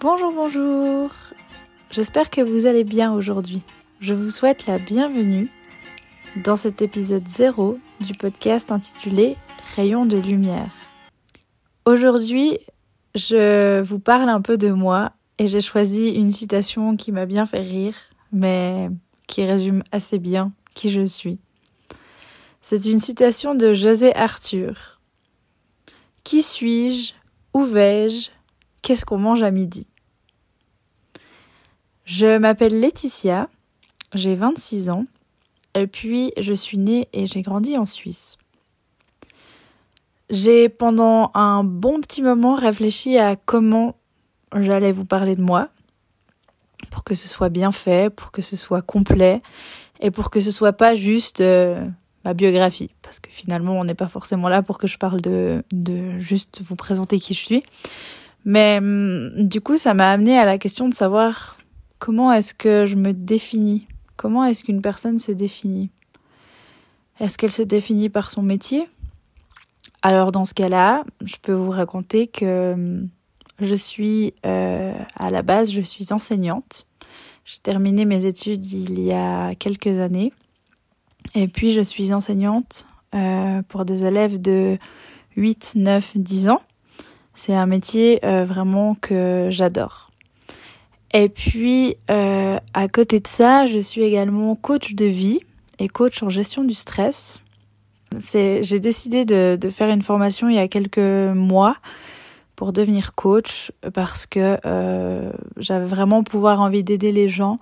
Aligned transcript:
Bonjour, 0.00 0.32
bonjour. 0.32 1.10
J'espère 1.90 2.30
que 2.30 2.40
vous 2.40 2.64
allez 2.64 2.84
bien 2.84 3.12
aujourd'hui. 3.12 3.60
Je 4.00 4.14
vous 4.14 4.30
souhaite 4.30 4.66
la 4.66 4.78
bienvenue 4.78 5.50
dans 6.42 6.56
cet 6.56 6.80
épisode 6.80 7.28
0 7.28 7.78
du 8.00 8.14
podcast 8.14 8.72
intitulé 8.72 9.36
Rayon 9.76 10.06
de 10.06 10.16
lumière. 10.16 10.70
Aujourd'hui, 11.84 12.56
je 13.14 13.82
vous 13.82 13.98
parle 13.98 14.30
un 14.30 14.40
peu 14.40 14.56
de 14.56 14.70
moi 14.70 15.12
et 15.36 15.48
j'ai 15.48 15.60
choisi 15.60 16.08
une 16.08 16.30
citation 16.30 16.96
qui 16.96 17.12
m'a 17.12 17.26
bien 17.26 17.44
fait 17.44 17.60
rire, 17.60 17.94
mais 18.32 18.88
qui 19.26 19.44
résume 19.44 19.82
assez 19.92 20.18
bien 20.18 20.50
qui 20.74 20.88
je 20.88 21.04
suis. 21.04 21.38
C'est 22.62 22.86
une 22.86 23.00
citation 23.00 23.54
de 23.54 23.74
José 23.74 24.16
Arthur. 24.16 24.98
Qui 26.24 26.42
suis-je? 26.42 27.12
Où 27.52 27.64
vais-je? 27.64 28.30
Qu'est-ce 28.80 29.04
qu'on 29.04 29.18
mange 29.18 29.42
à 29.42 29.50
midi? 29.50 29.86
Je 32.10 32.38
m'appelle 32.38 32.80
Laetitia, 32.80 33.48
j'ai 34.14 34.34
26 34.34 34.90
ans, 34.90 35.04
et 35.76 35.86
puis 35.86 36.32
je 36.36 36.52
suis 36.52 36.76
née 36.76 37.06
et 37.12 37.28
j'ai 37.28 37.40
grandi 37.40 37.78
en 37.78 37.86
Suisse. 37.86 38.36
J'ai 40.28 40.68
pendant 40.68 41.30
un 41.34 41.62
bon 41.62 42.00
petit 42.00 42.20
moment 42.20 42.56
réfléchi 42.56 43.16
à 43.16 43.36
comment 43.36 43.94
j'allais 44.56 44.90
vous 44.90 45.04
parler 45.04 45.36
de 45.36 45.40
moi, 45.40 45.68
pour 46.90 47.04
que 47.04 47.14
ce 47.14 47.28
soit 47.28 47.48
bien 47.48 47.70
fait, 47.70 48.12
pour 48.12 48.32
que 48.32 48.42
ce 48.42 48.56
soit 48.56 48.82
complet, 48.82 49.40
et 50.00 50.10
pour 50.10 50.30
que 50.30 50.40
ce 50.40 50.50
soit 50.50 50.72
pas 50.72 50.96
juste 50.96 51.40
euh, 51.40 51.86
ma 52.24 52.34
biographie, 52.34 52.90
parce 53.02 53.20
que 53.20 53.30
finalement 53.30 53.78
on 53.78 53.84
n'est 53.84 53.94
pas 53.94 54.08
forcément 54.08 54.48
là 54.48 54.64
pour 54.64 54.78
que 54.78 54.88
je 54.88 54.98
parle 54.98 55.20
de, 55.20 55.62
de 55.70 56.18
juste 56.18 56.60
vous 56.60 56.74
présenter 56.74 57.20
qui 57.20 57.34
je 57.34 57.44
suis. 57.44 57.62
Mais 58.44 58.78
hum, 58.78 59.30
du 59.36 59.60
coup 59.60 59.76
ça 59.76 59.94
m'a 59.94 60.10
amené 60.10 60.36
à 60.36 60.44
la 60.44 60.58
question 60.58 60.88
de 60.88 60.94
savoir 60.94 61.56
comment 62.00 62.32
est-ce 62.32 62.52
que 62.52 62.86
je 62.86 62.96
me 62.96 63.12
définis, 63.12 63.86
comment 64.16 64.44
est-ce 64.44 64.64
qu'une 64.64 64.82
personne 64.82 65.20
se 65.20 65.30
définit? 65.30 65.90
Est-ce 67.20 67.38
qu'elle 67.38 67.52
se 67.52 67.62
définit 67.62 68.08
par 68.08 68.32
son 68.32 68.42
métier? 68.42 68.88
Alors 70.02 70.32
dans 70.32 70.46
ce 70.46 70.54
cas-là, 70.54 71.04
je 71.22 71.36
peux 71.40 71.52
vous 71.52 71.70
raconter 71.70 72.26
que 72.26 72.72
hum, 72.72 73.08
je 73.60 73.74
suis 73.74 74.34
euh, 74.46 74.94
à 75.16 75.30
la 75.30 75.42
base, 75.42 75.70
je 75.70 75.82
suis 75.82 76.12
enseignante. 76.12 76.86
J'ai 77.44 77.58
terminé 77.58 78.06
mes 78.06 78.24
études 78.24 78.64
il 78.72 79.00
y 79.00 79.12
a 79.12 79.54
quelques 79.54 79.98
années. 79.98 80.32
Et 81.34 81.48
puis 81.48 81.72
je 81.72 81.82
suis 81.82 82.14
enseignante 82.14 82.86
euh, 83.14 83.60
pour 83.68 83.84
des 83.84 84.06
élèves 84.06 84.40
de 84.40 84.78
8, 85.36 85.74
9, 85.76 86.16
10 86.16 86.48
ans. 86.48 86.62
C'est 87.34 87.54
un 87.54 87.66
métier 87.66 88.24
euh, 88.24 88.44
vraiment 88.44 88.94
que 88.94 89.48
j'adore. 89.50 90.09
Et 91.12 91.28
puis 91.28 91.96
euh, 92.10 92.58
à 92.74 92.88
côté 92.88 93.20
de 93.20 93.26
ça, 93.26 93.66
je 93.66 93.78
suis 93.78 94.02
également 94.02 94.54
coach 94.54 94.94
de 94.94 95.06
vie 95.06 95.40
et 95.78 95.88
coach 95.88 96.22
en 96.22 96.30
gestion 96.30 96.64
du 96.64 96.74
stress. 96.74 97.40
J'ai 98.18 98.80
décidé 98.80 99.24
de, 99.24 99.56
de, 99.60 99.70
faire 99.70 99.88
une 99.88 100.02
formation 100.02 100.48
il 100.48 100.56
y 100.56 100.58
a 100.58 100.66
quelques 100.66 100.98
mois 100.98 101.76
pour 102.56 102.72
devenir 102.72 103.14
coach 103.14 103.70
parce 103.94 104.26
que 104.26 104.58
euh, 104.66 105.30
j'avais 105.56 105.86
vraiment 105.86 106.24
pouvoir 106.24 106.60
envie 106.60 106.82
d'aider 106.82 107.12
les 107.12 107.28
gens 107.28 107.58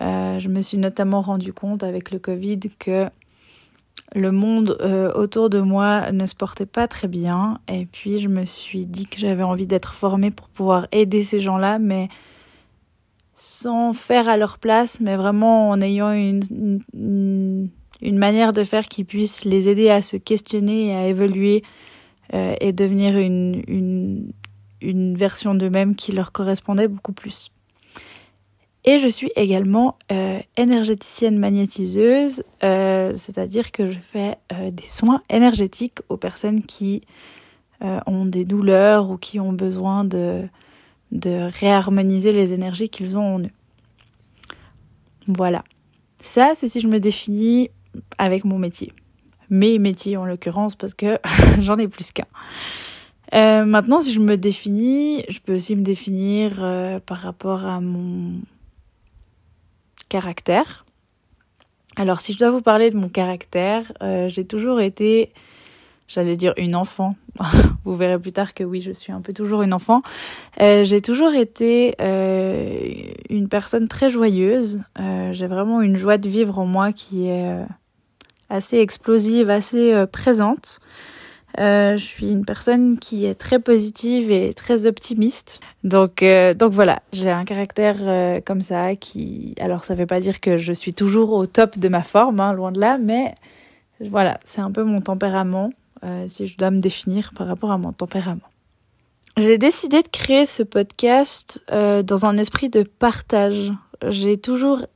euh, 0.00 0.38
je 0.38 0.48
me 0.48 0.60
suis 0.60 0.78
notamment 0.78 1.20
rendu 1.20 1.52
compte 1.52 1.82
avec 1.82 2.10
le 2.10 2.18
Covid 2.18 2.60
que 2.78 3.08
le 4.14 4.32
monde 4.32 4.76
euh, 4.80 5.12
autour 5.12 5.50
de 5.50 5.60
moi 5.60 6.10
ne 6.10 6.26
se 6.26 6.34
portait 6.34 6.66
pas 6.66 6.88
très 6.88 7.08
bien. 7.08 7.60
Et 7.68 7.86
puis 7.86 8.18
je 8.18 8.28
me 8.28 8.44
suis 8.44 8.86
dit 8.86 9.06
que 9.06 9.18
j'avais 9.18 9.42
envie 9.42 9.66
d'être 9.66 9.94
formée 9.94 10.30
pour 10.30 10.48
pouvoir 10.48 10.86
aider 10.92 11.22
ces 11.22 11.40
gens-là, 11.40 11.78
mais 11.78 12.08
sans 13.42 13.94
faire 13.94 14.28
à 14.28 14.36
leur 14.36 14.58
place, 14.58 15.00
mais 15.00 15.16
vraiment 15.16 15.70
en 15.70 15.80
ayant 15.80 16.12
une, 16.12 16.42
une, 16.92 18.18
manière 18.18 18.52
de 18.52 18.62
faire 18.64 18.86
qui 18.86 19.02
puisse 19.02 19.46
les 19.46 19.70
aider 19.70 19.88
à 19.88 20.02
se 20.02 20.18
questionner 20.18 20.88
et 20.88 20.94
à 20.94 21.06
évoluer 21.06 21.62
euh, 22.34 22.54
et 22.60 22.74
devenir 22.74 23.16
une, 23.16 23.62
une, 23.66 24.32
une 24.82 25.16
version 25.16 25.54
d'eux-mêmes 25.54 25.94
qui 25.94 26.12
leur 26.12 26.32
correspondait 26.32 26.86
beaucoup 26.86 27.14
plus. 27.14 27.50
Et 28.84 28.98
je 28.98 29.08
suis 29.08 29.32
également 29.36 29.96
euh, 30.12 30.38
énergéticienne 30.58 31.38
magnétiseuse, 31.38 32.42
euh, 32.62 33.12
c'est-à-dire 33.14 33.72
que 33.72 33.90
je 33.90 34.00
fais 34.00 34.36
des 34.70 34.86
soins 34.86 35.22
énergétiques 35.30 36.00
aux 36.10 36.18
personnes 36.18 36.62
qui 36.62 37.00
ont 38.06 38.26
des 38.26 38.44
douleurs 38.44 39.08
ou 39.08 39.16
qui 39.16 39.40
ont 39.40 39.54
besoin 39.54 40.04
de, 40.04 40.46
de 41.12 41.48
réharmoniser 41.60 42.32
les 42.32 42.52
énergies 42.52 42.88
qu'ils 42.88 43.16
ont 43.16 43.36
en 43.36 43.40
eux. 43.40 43.50
Voilà. 45.26 45.64
Ça, 46.16 46.52
c'est 46.54 46.68
si 46.68 46.80
je 46.80 46.88
me 46.88 47.00
définis 47.00 47.70
avec 48.18 48.44
mon 48.44 48.58
métier. 48.58 48.92
Mes 49.48 49.78
métiers 49.78 50.16
en 50.16 50.24
l'occurrence, 50.24 50.76
parce 50.76 50.94
que 50.94 51.18
j'en 51.60 51.78
ai 51.78 51.88
plus 51.88 52.12
qu'un. 52.12 52.26
Euh, 53.34 53.64
maintenant, 53.64 54.00
si 54.00 54.12
je 54.12 54.20
me 54.20 54.36
définis, 54.36 55.24
je 55.28 55.38
peux 55.40 55.54
aussi 55.54 55.76
me 55.76 55.82
définir 55.82 56.58
euh, 56.62 56.98
par 57.00 57.18
rapport 57.18 57.64
à 57.64 57.80
mon 57.80 58.40
caractère. 60.08 60.84
Alors 61.96 62.20
si 62.20 62.32
je 62.32 62.38
dois 62.38 62.50
vous 62.50 62.62
parler 62.62 62.90
de 62.90 62.96
mon 62.96 63.08
caractère, 63.08 63.92
euh, 64.02 64.28
j'ai 64.28 64.44
toujours 64.44 64.80
été, 64.80 65.32
j'allais 66.10 66.36
dire 66.36 66.52
une 66.56 66.74
enfant. 66.74 67.14
vous 67.84 67.94
verrez 67.94 68.18
plus 68.18 68.32
tard 68.32 68.52
que 68.52 68.64
oui, 68.64 68.80
je 68.80 68.90
suis 68.90 69.12
un 69.12 69.20
peu 69.20 69.32
toujours 69.32 69.62
une 69.62 69.72
enfant. 69.72 70.02
Euh, 70.60 70.84
j'ai 70.84 71.00
toujours 71.00 71.32
été 71.32 71.94
euh, 72.00 72.92
une 73.30 73.48
personne 73.48 73.88
très 73.88 74.10
joyeuse. 74.10 74.80
Euh, 74.98 75.32
j'ai 75.32 75.46
vraiment 75.46 75.80
une 75.80 75.96
joie 75.96 76.18
de 76.18 76.28
vivre 76.28 76.58
en 76.58 76.66
moi 76.66 76.92
qui 76.92 77.28
est 77.28 77.56
assez 78.50 78.78
explosive, 78.78 79.48
assez 79.48 80.04
présente. 80.10 80.80
Je 81.56 81.96
suis 81.96 82.30
une 82.30 82.44
personne 82.44 82.98
qui 82.98 83.26
est 83.26 83.34
très 83.34 83.58
positive 83.58 84.30
et 84.30 84.52
très 84.52 84.86
optimiste. 84.86 85.60
Donc, 85.84 86.24
donc 86.56 86.72
voilà, 86.72 87.02
j'ai 87.12 87.30
un 87.30 87.44
caractère 87.44 88.42
comme 88.44 88.60
ça 88.60 88.96
qui... 88.96 89.54
Alors 89.60 89.84
ça 89.84 89.94
veut 89.94 90.06
pas 90.06 90.20
dire 90.20 90.40
que 90.40 90.56
je 90.56 90.72
suis 90.72 90.94
toujours 90.94 91.32
au 91.32 91.46
top 91.46 91.78
de 91.78 91.88
ma 91.88 92.02
forme, 92.02 92.40
hein, 92.40 92.52
loin 92.52 92.72
de 92.72 92.80
là, 92.80 92.98
mais 92.98 93.34
voilà, 94.00 94.38
c'est 94.44 94.62
un 94.62 94.70
peu 94.70 94.82
mon 94.82 95.00
tempérament, 95.00 95.70
euh, 96.04 96.26
si 96.28 96.46
je 96.46 96.56
dois 96.56 96.70
me 96.70 96.80
définir 96.80 97.32
par 97.34 97.46
rapport 97.46 97.70
à 97.70 97.78
mon 97.78 97.92
tempérament. 97.92 98.48
J'ai 99.36 99.58
décidé 99.58 100.02
de 100.02 100.08
créer 100.08 100.46
ce 100.46 100.62
podcast 100.62 101.64
euh, 101.70 102.02
dans 102.02 102.26
un 102.26 102.36
esprit 102.36 102.68
de 102.68 102.82
partage. 102.82 103.72
J'ai 104.08 104.36
toujours 104.36 104.86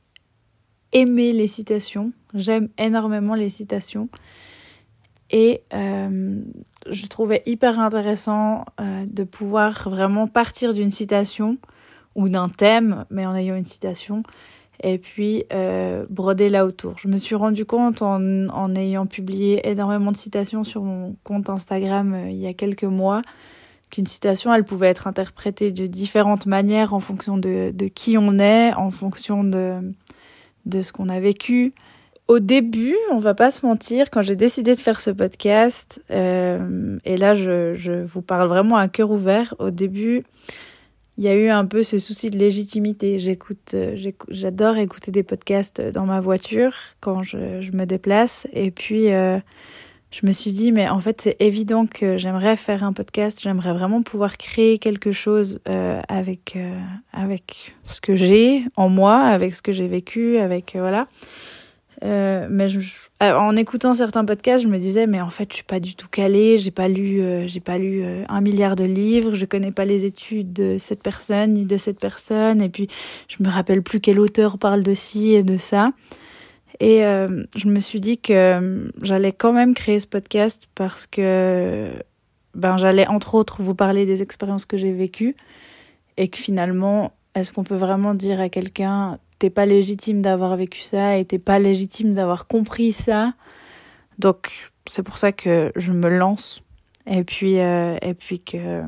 aimé 0.91 1.31
les 1.31 1.47
citations, 1.47 2.11
j'aime 2.33 2.69
énormément 2.77 3.35
les 3.35 3.49
citations. 3.49 4.09
Et 5.31 5.61
euh, 5.73 6.39
je 6.89 7.07
trouvais 7.07 7.41
hyper 7.45 7.79
intéressant 7.79 8.65
de 8.79 9.23
pouvoir 9.23 9.89
vraiment 9.89 10.27
partir 10.27 10.73
d'une 10.73 10.91
citation 10.91 11.57
ou 12.13 12.29
d'un 12.29 12.49
thème, 12.49 13.05
mais 13.09 13.25
en 13.25 13.35
ayant 13.35 13.55
une 13.55 13.65
citation, 13.65 14.23
et 14.83 14.97
puis 14.97 15.45
euh, 15.53 16.05
broder 16.09 16.49
là 16.49 16.65
autour. 16.65 16.97
Je 16.97 17.07
me 17.07 17.17
suis 17.17 17.35
rendu 17.35 17.65
compte 17.65 18.01
en, 18.01 18.47
en 18.49 18.75
ayant 18.75 19.05
publié 19.05 19.67
énormément 19.69 20.11
de 20.11 20.17
citations 20.17 20.63
sur 20.63 20.83
mon 20.83 21.15
compte 21.23 21.49
Instagram 21.49 22.13
euh, 22.13 22.29
il 22.29 22.37
y 22.37 22.47
a 22.47 22.53
quelques 22.53 22.83
mois 22.83 23.21
qu'une 23.91 24.05
citation, 24.07 24.53
elle 24.53 24.63
pouvait 24.63 24.87
être 24.87 25.07
interprétée 25.07 25.71
de 25.71 25.85
différentes 25.85 26.47
manières 26.47 26.93
en 26.93 26.99
fonction 26.99 27.37
de, 27.37 27.71
de 27.71 27.87
qui 27.87 28.17
on 28.17 28.39
est, 28.39 28.73
en 28.73 28.89
fonction 28.89 29.43
de, 29.43 29.79
de 30.65 30.81
ce 30.81 30.91
qu'on 30.91 31.07
a 31.07 31.19
vécu, 31.19 31.71
au 32.27 32.39
début, 32.39 32.95
on 33.11 33.19
va 33.19 33.35
pas 33.35 33.51
se 33.51 33.65
mentir, 33.65 34.09
quand 34.09 34.23
j'ai 34.23 34.35
décidé 34.35 34.75
de 34.75 34.81
faire 34.81 34.99
ce 34.99 35.11
podcast, 35.11 36.01
euh, 36.09 36.97
et 37.05 37.17
là 37.17 37.35
je, 37.35 37.75
je, 37.75 37.91
vous 37.91 38.23
parle 38.23 38.47
vraiment 38.47 38.77
à 38.77 38.87
cœur 38.87 39.11
ouvert, 39.11 39.53
au 39.59 39.69
début, 39.69 40.23
il 41.17 41.23
y 41.23 41.27
a 41.27 41.35
eu 41.35 41.49
un 41.49 41.65
peu 41.65 41.83
ce 41.83 41.97
souci 41.97 42.29
de 42.29 42.37
légitimité. 42.37 43.19
J'écoute, 43.19 43.73
euh, 43.73 43.95
j'adore 44.29 44.77
écouter 44.77 45.11
des 45.11 45.23
podcasts 45.23 45.81
dans 45.81 46.05
ma 46.05 46.19
voiture 46.19 46.73
quand 46.99 47.23
je, 47.23 47.37
me 47.75 47.85
déplace, 47.85 48.47
et 48.53 48.71
puis 48.71 49.13
euh, 49.13 49.39
je 50.11 50.25
me 50.25 50.31
suis 50.31 50.51
dit, 50.51 50.71
mais 50.71 50.87
en 50.87 50.99
fait 50.99 51.21
c'est 51.21 51.35
évident 51.39 51.85
que 51.85 52.17
j'aimerais 52.17 52.55
faire 52.55 52.83
un 52.83 52.93
podcast, 52.93 53.41
j'aimerais 53.43 53.73
vraiment 53.73 54.01
pouvoir 54.01 54.37
créer 54.37 54.77
quelque 54.77 55.11
chose 55.11 55.59
euh, 55.67 56.01
avec, 56.07 56.55
euh, 56.55 56.77
avec 57.11 57.75
ce 57.83 57.99
que 57.99 58.15
j'ai 58.15 58.63
en 58.77 58.87
moi, 58.87 59.19
avec 59.19 59.55
ce 59.55 59.61
que 59.61 59.73
j'ai 59.73 59.87
vécu, 59.87 60.37
avec... 60.37 60.75
voilà. 60.77 61.07
Euh, 62.03 62.47
mais 62.49 62.67
euh, 63.23 63.33
en 63.33 63.55
écoutant 63.55 63.93
certains 63.93 64.25
podcasts, 64.25 64.63
je 64.63 64.67
me 64.67 64.77
disais 64.77 65.07
mais 65.07 65.21
en 65.21 65.29
fait 65.29 65.49
je 65.51 65.55
suis 65.55 65.63
pas 65.63 65.79
du 65.79 65.95
tout 65.95 66.09
calée, 66.09 66.57
j'ai 66.57 66.71
pas 66.71 66.87
lu 66.87 67.21
euh, 67.21 67.47
j'ai 67.47 67.61
pas 67.61 67.77
lu 67.77 68.03
un 68.27 68.41
milliard 68.41 68.75
de 68.75 68.83
livres, 68.83 69.33
je 69.35 69.45
connais 69.45 69.71
pas 69.71 69.85
les 69.85 70.05
études 70.05 70.51
de 70.53 70.77
cette 70.77 71.01
personne 71.01 71.53
ni 71.53 71.65
de 71.65 71.77
cette 71.77 71.99
personne. 71.99 72.61
Et 72.61 72.69
puis 72.69 72.87
je 73.27 73.37
me 73.41 73.49
rappelle 73.49 73.81
plus 73.81 73.99
quel 73.99 74.19
auteur 74.19 74.57
parle 74.57 74.83
de 74.83 74.93
ci 74.93 75.31
et 75.31 75.43
de 75.43 75.57
ça. 75.57 75.91
Et 76.81 77.03
je 77.55 77.67
me 77.69 77.79
suis 77.79 78.01
dit 78.01 78.17
que 78.17 78.91
j'allais 79.01 79.31
quand 79.31 79.53
même 79.53 79.73
créer 79.73 80.01
ce 80.01 80.07
podcast 80.07 80.67
parce 80.75 81.07
que 81.07 81.89
ben 82.53 82.75
j'allais 82.77 83.07
entre 83.07 83.35
autres 83.35 83.61
vous 83.61 83.75
parler 83.75 84.05
des 84.05 84.21
expériences 84.21 84.65
que 84.65 84.75
j'ai 84.75 84.91
vécues 84.91 85.37
et 86.17 86.27
que 86.27 86.37
finalement, 86.37 87.13
est-ce 87.35 87.51
qu'on 87.51 87.63
peut 87.63 87.75
vraiment 87.75 88.13
dire 88.13 88.39
à 88.39 88.49
quelqu'un 88.49 89.19
t'es 89.37 89.49
pas 89.49 89.65
légitime 89.65 90.21
d'avoir 90.21 90.55
vécu 90.55 90.79
ça 90.79 91.17
et 91.17 91.25
t'es 91.25 91.39
pas 91.39 91.59
légitime 91.59 92.13
d'avoir 92.13 92.47
compris 92.47 92.93
ça? 92.93 93.33
Donc 94.17 94.71
c'est 94.87 95.03
pour 95.03 95.17
ça 95.17 95.31
que 95.31 95.71
je 95.75 95.91
me 95.91 96.09
lance 96.09 96.61
et 97.05 97.23
puis 97.23 97.59
euh, 97.59 97.97
et 98.01 98.13
puis 98.13 98.39
que 98.39 98.83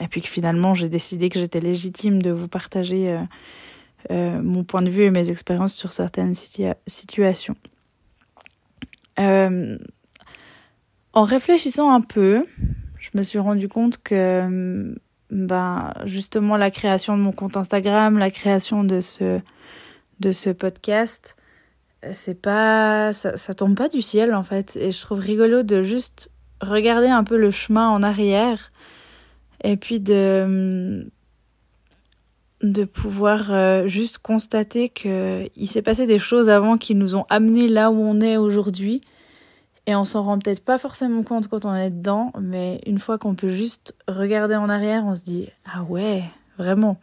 et 0.00 0.08
puis 0.08 0.20
que 0.20 0.28
finalement 0.28 0.74
j'ai 0.74 0.88
décidé 0.88 1.28
que 1.28 1.40
j'étais 1.40 1.60
légitime 1.60 2.22
de 2.22 2.30
vous 2.30 2.48
partager 2.48 3.10
euh, 3.10 3.20
euh, 4.10 4.40
mon 4.40 4.64
point 4.64 4.82
de 4.82 4.90
vue 4.90 5.04
et 5.04 5.10
mes 5.10 5.30
expériences 5.30 5.74
sur 5.74 5.92
certaines 5.92 6.34
situations. 6.34 7.56
en 9.18 9.78
réfléchissant 11.22 11.90
un 11.90 12.00
peu, 12.00 12.44
je 12.98 13.10
me 13.14 13.22
suis 13.22 13.38
rendu 13.38 13.68
compte 13.68 14.02
que 14.02 14.94
ben 15.34 15.92
justement 16.04 16.56
la 16.56 16.70
création 16.70 17.16
de 17.16 17.22
mon 17.22 17.32
compte 17.32 17.56
Instagram, 17.56 18.18
la 18.18 18.30
création 18.30 18.84
de 18.84 19.00
ce 19.00 19.40
de 20.20 20.32
ce 20.32 20.50
podcast, 20.50 21.36
c'est 22.12 22.40
pas 22.40 23.12
ça, 23.12 23.36
ça 23.36 23.52
tombe 23.52 23.76
pas 23.76 23.88
du 23.88 24.00
ciel 24.00 24.34
en 24.34 24.44
fait. 24.44 24.76
Et 24.76 24.92
je 24.92 25.00
trouve 25.02 25.18
rigolo 25.18 25.62
de 25.62 25.82
juste 25.82 26.30
regarder 26.60 27.08
un 27.08 27.24
peu 27.24 27.36
le 27.36 27.50
chemin 27.50 27.88
en 27.88 28.02
arrière 28.02 28.72
et 29.64 29.76
puis 29.76 30.00
de 30.00 31.10
de 32.62 32.84
pouvoir 32.84 33.52
euh, 33.52 33.86
juste 33.88 34.18
constater 34.18 34.88
que 34.88 35.48
il 35.56 35.66
s'est 35.66 35.82
passé 35.82 36.06
des 36.06 36.20
choses 36.20 36.48
avant 36.48 36.78
qui 36.78 36.94
nous 36.94 37.16
ont 37.16 37.26
amenés 37.28 37.68
là 37.68 37.90
où 37.90 38.00
on 38.00 38.20
est 38.20 38.36
aujourd'hui 38.36 39.02
et 39.86 39.94
on 39.94 40.04
s'en 40.04 40.22
rend 40.22 40.38
peut-être 40.38 40.64
pas 40.64 40.78
forcément 40.78 41.22
compte 41.22 41.48
quand 41.48 41.64
on 41.64 41.74
est 41.74 41.90
dedans 41.90 42.32
mais 42.40 42.80
une 42.86 42.98
fois 42.98 43.18
qu'on 43.18 43.34
peut 43.34 43.48
juste 43.48 43.94
regarder 44.08 44.56
en 44.56 44.68
arrière 44.68 45.04
on 45.06 45.14
se 45.14 45.22
dit 45.22 45.48
ah 45.66 45.82
ouais 45.82 46.24
vraiment. 46.58 46.98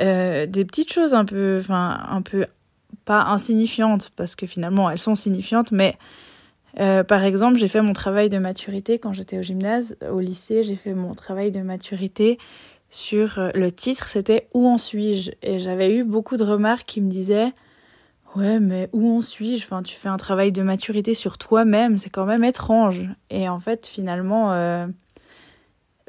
Euh, 0.00 0.46
des 0.46 0.64
petites 0.64 0.92
choses 0.92 1.14
un 1.14 1.24
peu 1.24 1.58
enfin 1.60 2.04
un 2.08 2.22
peu 2.22 2.46
pas 3.04 3.22
insignifiantes, 3.24 4.10
parce 4.16 4.34
que 4.34 4.46
finalement 4.46 4.90
elles 4.90 4.98
sont 4.98 5.14
signifiantes, 5.14 5.72
mais 5.72 5.96
euh, 6.80 7.04
par 7.04 7.22
exemple, 7.22 7.58
j'ai 7.58 7.68
fait 7.68 7.82
mon 7.82 7.92
travail 7.92 8.28
de 8.28 8.38
maturité 8.38 8.98
quand 8.98 9.12
j'étais 9.12 9.38
au 9.38 9.42
gymnase, 9.42 9.96
au 10.10 10.18
lycée, 10.18 10.64
j'ai 10.64 10.74
fait 10.74 10.94
mon 10.94 11.12
travail 11.12 11.52
de 11.52 11.60
maturité 11.60 12.38
sur 12.90 13.38
euh, 13.38 13.50
le 13.54 13.70
titre, 13.70 14.08
c'était 14.08 14.48
Où 14.54 14.66
en 14.66 14.78
suis-je? 14.78 15.32
Et 15.42 15.60
j'avais 15.60 15.94
eu 15.94 16.02
beaucoup 16.02 16.36
de 16.36 16.44
remarques 16.44 16.86
qui 16.86 17.00
me 17.00 17.08
disaient 17.08 17.52
Ouais, 18.36 18.58
mais 18.58 18.88
où 18.92 19.16
en 19.16 19.20
suis-je? 19.20 19.66
Tu 19.82 19.94
fais 19.94 20.08
un 20.08 20.16
travail 20.16 20.50
de 20.50 20.62
maturité 20.62 21.14
sur 21.14 21.38
toi-même, 21.38 21.98
c'est 21.98 22.10
quand 22.10 22.26
même 22.26 22.42
étrange. 22.42 23.02
Et 23.30 23.48
en 23.48 23.60
fait, 23.60 23.86
finalement, 23.86 24.52
euh, 24.52 24.86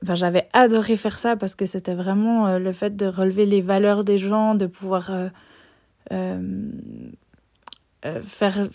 j'avais 0.01 0.47
adoré 0.53 0.97
faire 0.97 1.19
ça 1.19 1.35
parce 1.35 1.55
que 1.55 1.65
c'était 1.65 1.93
vraiment 1.93 2.57
le 2.57 2.71
fait 2.71 2.95
de 2.95 3.05
relever 3.05 3.45
les 3.45 3.61
valeurs 3.61 4.03
des 4.03 4.17
gens, 4.17 4.55
de 4.55 4.65
pouvoir 4.65 5.11
euh, 5.11 5.29
euh, 6.11 6.71
faire 8.21 8.67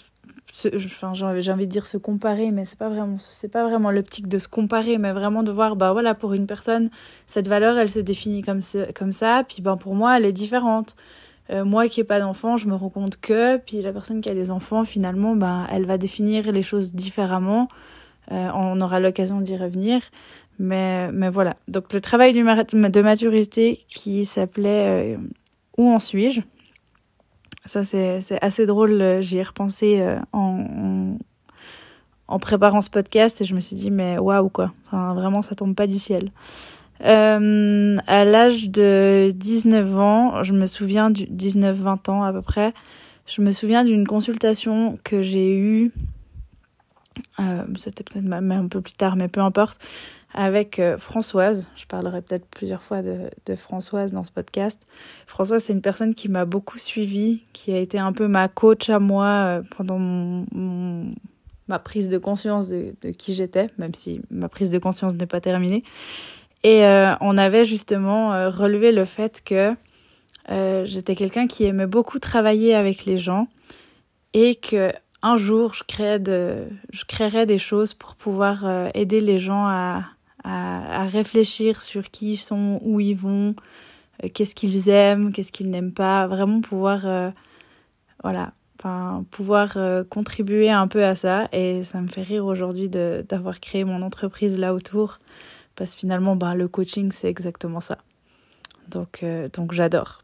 enfin 0.74 1.12
j'ai 1.14 1.52
envie 1.52 1.66
de 1.66 1.72
dire 1.72 1.86
se 1.86 1.96
comparer 1.96 2.50
mais 2.50 2.64
c'est 2.64 2.78
pas 2.78 2.88
vraiment 2.88 3.18
c'est 3.18 3.48
pas 3.48 3.62
vraiment 3.62 3.92
l'optique 3.92 4.26
de 4.26 4.38
se 4.38 4.48
comparer 4.48 4.98
mais 4.98 5.12
vraiment 5.12 5.44
de 5.44 5.52
voir 5.52 5.76
bah 5.76 5.94
pour 6.18 6.34
une 6.34 6.48
personne 6.48 6.90
cette 7.26 7.46
valeur 7.46 7.78
elle 7.78 7.88
se 7.88 8.00
définit 8.00 8.42
comme 8.42 8.60
ça, 8.60 8.92
comme 8.92 9.12
ça 9.12 9.42
puis 9.46 9.62
ben 9.62 9.76
pour 9.76 9.94
moi 9.94 10.16
elle 10.16 10.24
est 10.24 10.32
différente 10.32 10.96
euh, 11.50 11.64
moi 11.64 11.88
qui 11.88 12.00
ai 12.00 12.04
pas 12.04 12.20
d'enfant 12.20 12.56
je 12.56 12.66
me 12.66 12.74
rends 12.74 12.90
compte 12.90 13.20
que 13.20 13.56
puis 13.58 13.82
la 13.82 13.92
personne 13.92 14.20
qui 14.20 14.30
a 14.30 14.34
des 14.34 14.50
enfants 14.50 14.84
finalement 14.84 15.34
ben 15.36 15.66
elle 15.70 15.86
va 15.86 15.98
définir 15.98 16.52
les 16.52 16.62
choses 16.62 16.94
différemment 16.94 17.68
on 18.32 18.80
aura 18.80 19.00
l'occasion 19.00 19.40
d'y 19.40 19.56
revenir 19.56 20.02
mais 20.60 21.10
mais 21.10 21.28
voilà 21.30 21.56
donc 21.66 21.92
le 21.92 22.00
travail 22.00 22.32
de 22.32 23.00
maturité 23.00 23.84
qui 23.88 24.24
s'appelait 24.24 25.18
où 25.80 25.90
en 25.90 25.98
suis-je? 25.98 26.42
Ça, 27.64 27.82
c'est 27.84 28.20
assez 28.42 28.66
drôle. 28.66 29.00
Euh, 29.00 29.20
j'y 29.20 29.38
ai 29.38 29.42
repensé 29.42 30.00
euh, 30.00 30.18
en, 30.32 31.16
en, 32.28 32.38
préparant 32.38 32.80
ce 32.80 32.90
podcast 32.90 33.40
et 33.40 33.44
je 33.44 33.54
me 33.54 33.60
suis 33.60 33.76
dit, 33.76 33.90
mais 33.90 34.18
waouh, 34.18 34.48
quoi. 34.50 34.72
Vraiment, 34.92 35.42
ça 35.42 35.54
tombe 35.54 35.74
pas 35.74 35.86
du 35.86 35.98
ciel. 35.98 36.32
Euh, 37.04 37.96
à 38.06 38.24
l'âge 38.24 38.70
de 38.70 39.32
19 39.34 39.98
ans, 39.98 40.42
je 40.42 40.52
me 40.52 40.66
souviens 40.66 41.10
du 41.10 41.24
19-20 41.26 42.10
ans 42.10 42.22
à 42.22 42.32
peu 42.32 42.42
près, 42.42 42.74
je 43.26 43.42
me 43.42 43.52
souviens 43.52 43.84
d'une 43.84 44.06
consultation 44.06 44.98
que 45.02 45.22
j'ai 45.22 45.56
eue, 45.56 45.92
euh, 47.38 47.64
c'était 47.78 48.04
peut-être 48.04 48.24
même 48.24 48.52
un 48.52 48.68
peu 48.68 48.80
plus 48.80 48.94
tard, 48.94 49.16
mais 49.16 49.28
peu 49.28 49.40
importe, 49.40 49.80
avec 50.32 50.78
euh, 50.78 50.96
Françoise. 50.96 51.70
Je 51.76 51.86
parlerai 51.86 52.22
peut-être 52.22 52.46
plusieurs 52.46 52.82
fois 52.82 53.02
de, 53.02 53.30
Françoise 53.56 54.12
dans 54.12 54.24
ce 54.24 54.30
podcast. 54.30 54.80
Françoise, 55.26 55.64
c'est 55.64 55.72
une 55.72 55.82
personne 55.82 56.14
qui 56.14 56.28
m'a 56.28 56.44
beaucoup 56.44 56.78
suivie, 56.78 57.42
qui 57.52 57.72
a 57.72 57.78
été 57.78 57.98
un 57.98 58.12
peu 58.12 58.28
ma 58.28 58.48
coach 58.48 58.88
à 58.90 58.98
moi 58.98 59.26
euh, 59.26 59.62
pendant 59.76 59.98
ma 61.68 61.78
prise 61.78 62.08
de 62.08 62.18
conscience 62.18 62.68
de 62.68 62.94
qui 63.16 63.34
j'étais, 63.34 63.68
même 63.78 63.94
si 63.94 64.20
ma 64.30 64.48
prise 64.48 64.70
de 64.70 64.78
conscience 64.78 65.14
n'est 65.14 65.26
pas 65.26 65.40
terminée. 65.40 65.84
Et 66.62 66.84
euh, 66.84 67.14
on 67.20 67.38
avait 67.38 67.64
justement 67.64 68.50
relevé 68.50 68.92
le 68.92 69.04
fait 69.04 69.42
que 69.44 69.74
j'étais 70.84 71.14
quelqu'un 71.14 71.46
qui 71.46 71.64
aimait 71.64 71.86
beaucoup 71.86 72.18
travailler 72.18 72.74
avec 72.74 73.04
les 73.04 73.18
gens 73.18 73.46
et 74.34 74.56
que 74.56 74.92
un 75.22 75.36
jour 75.36 75.74
je 75.74 75.84
créais 75.84 76.18
de 76.18 76.64
je 76.92 77.04
créerais 77.04 77.46
des 77.46 77.58
choses 77.58 77.94
pour 77.94 78.16
pouvoir 78.16 78.66
aider 78.94 79.20
les 79.20 79.38
gens 79.38 79.66
à 79.66 80.02
à, 80.44 81.04
réfléchir 81.06 81.82
sur 81.82 82.10
qui 82.10 82.32
ils 82.32 82.36
sont, 82.36 82.80
où 82.82 83.00
ils 83.00 83.16
vont, 83.16 83.54
euh, 84.24 84.28
qu'est-ce 84.32 84.54
qu'ils 84.54 84.88
aiment, 84.88 85.32
qu'est-ce 85.32 85.52
qu'ils 85.52 85.70
n'aiment 85.70 85.92
pas, 85.92 86.26
vraiment 86.26 86.60
pouvoir, 86.60 87.06
euh, 87.06 87.30
voilà, 88.22 88.52
enfin, 88.78 89.24
pouvoir 89.30 89.74
euh, 89.76 90.04
contribuer 90.04 90.70
un 90.70 90.88
peu 90.88 91.04
à 91.04 91.14
ça. 91.14 91.48
Et 91.52 91.84
ça 91.84 92.00
me 92.00 92.08
fait 92.08 92.22
rire 92.22 92.46
aujourd'hui 92.46 92.88
d'avoir 92.88 93.60
créé 93.60 93.84
mon 93.84 94.02
entreprise 94.02 94.58
là 94.58 94.74
autour, 94.74 95.18
parce 95.80 95.94
que 95.94 96.00
finalement, 96.00 96.36
ben, 96.36 96.54
le 96.54 96.68
coaching, 96.68 97.10
c'est 97.10 97.30
exactement 97.30 97.80
ça. 97.80 97.96
Donc, 98.88 99.24
donc 99.54 99.72
j'adore. 99.72 100.20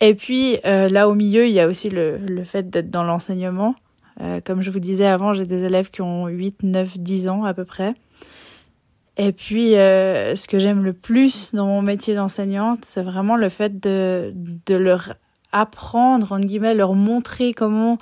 Et 0.00 0.14
puis, 0.14 0.58
là 0.64 1.08
au 1.08 1.14
milieu, 1.14 1.46
il 1.46 1.52
y 1.52 1.60
a 1.60 1.66
aussi 1.66 1.90
le, 1.90 2.44
fait 2.44 2.70
d'être 2.70 2.90
dans 2.90 3.02
l'enseignement. 3.02 3.74
comme 4.44 4.62
je 4.62 4.70
vous 4.70 4.78
disais 4.78 5.06
avant, 5.06 5.32
j'ai 5.32 5.46
des 5.46 5.64
élèves 5.64 5.90
qui 5.90 6.02
ont 6.02 6.28
8, 6.28 6.62
9, 6.62 6.98
10 6.98 7.28
ans 7.28 7.44
à 7.44 7.52
peu 7.52 7.64
près. 7.64 7.94
Et 9.18 9.32
puis, 9.32 9.76
euh, 9.76 10.34
ce 10.34 10.46
que 10.46 10.58
j'aime 10.58 10.84
le 10.84 10.92
plus 10.92 11.54
dans 11.54 11.66
mon 11.66 11.82
métier 11.82 12.14
d'enseignante, 12.14 12.84
c'est 12.84 13.02
vraiment 13.02 13.36
le 13.36 13.48
fait 13.48 13.80
de, 13.80 14.32
de 14.34 14.74
leur 14.74 15.14
apprendre, 15.52 16.32
en 16.32 16.40
guillemets, 16.40 16.74
leur 16.74 16.94
montrer 16.94 17.54
comment 17.54 17.96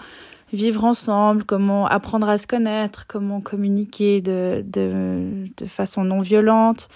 vivre 0.54 0.84
ensemble, 0.84 1.44
comment 1.44 1.86
apprendre 1.86 2.28
à 2.28 2.36
se 2.36 2.46
connaître, 2.46 3.06
comment 3.06 3.40
communiquer 3.40 4.20
de, 4.20 4.64
de, 4.66 5.66
façon 5.66 6.04
non 6.04 6.20
violente, 6.20 6.88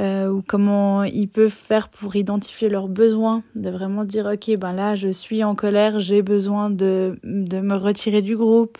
euh, 0.00 0.28
ou 0.28 0.42
comment 0.46 1.04
ils 1.04 1.28
peuvent 1.28 1.48
faire 1.48 1.88
pour 1.88 2.16
identifier 2.16 2.68
leurs 2.68 2.88
besoins, 2.88 3.42
de 3.54 3.70
vraiment 3.70 4.04
dire, 4.04 4.30
ok, 4.32 4.58
ben 4.58 4.72
là, 4.72 4.94
je 4.94 5.08
suis 5.08 5.42
en 5.42 5.54
colère, 5.54 5.98
j'ai 5.98 6.22
besoin 6.22 6.70
de, 6.70 7.18
de 7.24 7.60
me 7.60 7.74
retirer 7.74 8.22
du 8.22 8.36
groupe, 8.36 8.78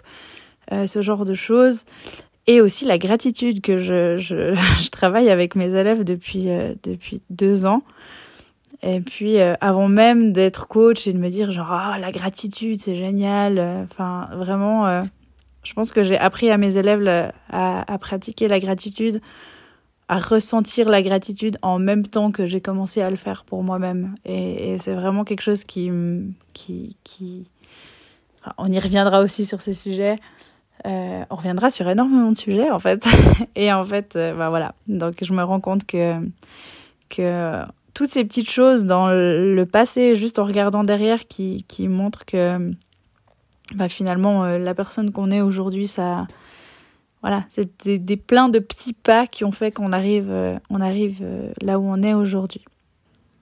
euh, 0.73 0.87
ce 0.87 1.01
genre 1.01 1.25
de 1.25 1.35
choses 1.35 1.85
et 2.49 2.63
aussi 2.63 2.87
la 2.87 2.99
gratitude 2.99 3.61
que 3.61 3.79
je, 3.79 4.17
je, 4.17 4.55
je 4.83 4.91
travaille 4.91 5.31
avec 5.31 5.55
mes 5.55 5.69
élèves 5.69 6.03
depuis, 6.03 6.49
euh, 6.49 6.75
depuis 6.83 7.21
deux 7.31 7.67
ans. 7.67 7.83
Et 8.83 9.01
puis, 9.01 9.41
euh, 9.41 9.55
avant 9.61 9.89
même 9.89 10.33
d'être 10.33 10.69
coach 10.69 11.07
et 11.07 11.13
de 11.13 11.19
me 11.19 11.29
dire 11.29 11.51
genre, 11.51 11.73
ah, 11.73 11.99
la 11.99 12.13
gratitude, 12.13 12.81
c'est 12.81 12.95
génial. 12.95 13.59
Enfin, 13.85 14.29
vraiment, 14.33 14.87
euh, 14.87 15.01
je 15.65 15.75
pense 15.75 15.91
que 15.91 16.03
j'ai 16.03 16.17
appris 16.19 16.51
à 16.51 16.59
mes 16.59 16.77
élèves 16.77 17.33
à, 17.51 17.93
à, 17.93 17.99
pratiquer 17.99 18.47
la 18.47 18.61
gratitude, 18.61 19.21
à 20.09 20.19
ressentir 20.19 20.89
la 20.89 21.03
gratitude 21.03 21.59
en 21.63 21.79
même 21.79 22.07
temps 22.07 22.31
que 22.31 22.47
j'ai 22.47 22.61
commencé 22.61 23.03
à 23.03 23.11
le 23.11 23.17
faire 23.17 23.45
pour 23.45 23.63
moi-même. 23.65 24.15
Et, 24.25 24.73
et 24.73 24.79
c'est 24.79 24.95
vraiment 24.95 25.25
quelque 25.25 25.43
chose 25.43 25.65
qui, 25.65 25.91
qui, 26.55 26.97
qui, 27.03 27.47
on 28.57 28.71
y 28.71 28.79
reviendra 28.79 29.21
aussi 29.21 29.45
sur 29.45 29.61
ce 29.61 29.73
sujet. 29.73 30.19
Euh, 30.87 31.19
on 31.31 31.35
reviendra 31.35 31.71
sur 31.71 31.89
énormément 31.89 32.31
de 32.31 32.37
sujets 32.37 32.71
en 32.71 32.79
fait. 32.79 33.07
et 33.57 33.73
en 33.73 33.85
fait, 33.85 34.17
euh, 34.17 34.35
bah, 34.35 34.49
voilà. 34.49 34.75
Donc 34.87 35.17
je 35.23 35.33
me 35.33 35.43
rends 35.43 35.61
compte 35.61 35.85
que, 35.85 36.15
que 37.09 37.63
toutes 37.99 38.13
ces 38.13 38.25
petites 38.25 38.49
choses 38.49 38.85
dans 38.85 39.09
le 39.09 39.65
passé, 39.65 40.15
juste 40.15 40.39
en 40.39 40.45
regardant 40.45 40.85
derrière, 40.85 41.27
qui, 41.27 41.65
qui 41.67 41.89
montrent 41.89 42.25
que 42.25 42.71
bah, 43.75 43.89
finalement 43.89 44.45
euh, 44.45 44.57
la 44.57 44.73
personne 44.73 45.11
qu'on 45.11 45.33
est 45.33 45.41
aujourd'hui, 45.41 45.89
ça, 45.89 46.29
voilà, 47.23 47.45
c'est 47.49 47.69
des, 47.83 47.99
des, 47.99 48.17
plein 48.17 48.49
de 48.49 48.61
petits 48.61 48.93
pas 48.93 49.27
qui 49.27 49.45
ont 49.45 49.51
fait 49.51 49.73
qu'on 49.73 49.91
arrive, 49.93 50.33
on 50.71 50.81
arrive 50.81 51.27
là 51.61 51.81
où 51.81 51.83
on 51.83 52.01
est 52.03 52.15
aujourd'hui. 52.15 52.65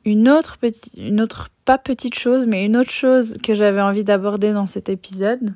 Une 0.07 0.27
autre 0.31 0.57
petite, 0.57 0.95
une 0.97 1.21
autre 1.21 1.51
pas 1.67 1.77
petite 1.77 2.15
chose, 2.15 2.47
mais 2.47 2.65
une 2.65 2.79
autre 2.79 2.93
chose 2.93 3.37
que 3.43 3.53
j'avais 3.53 3.83
envie 3.83 4.05
d'aborder 4.05 4.55
dans 4.55 4.67
cet 4.67 4.89
épisode, 4.89 5.51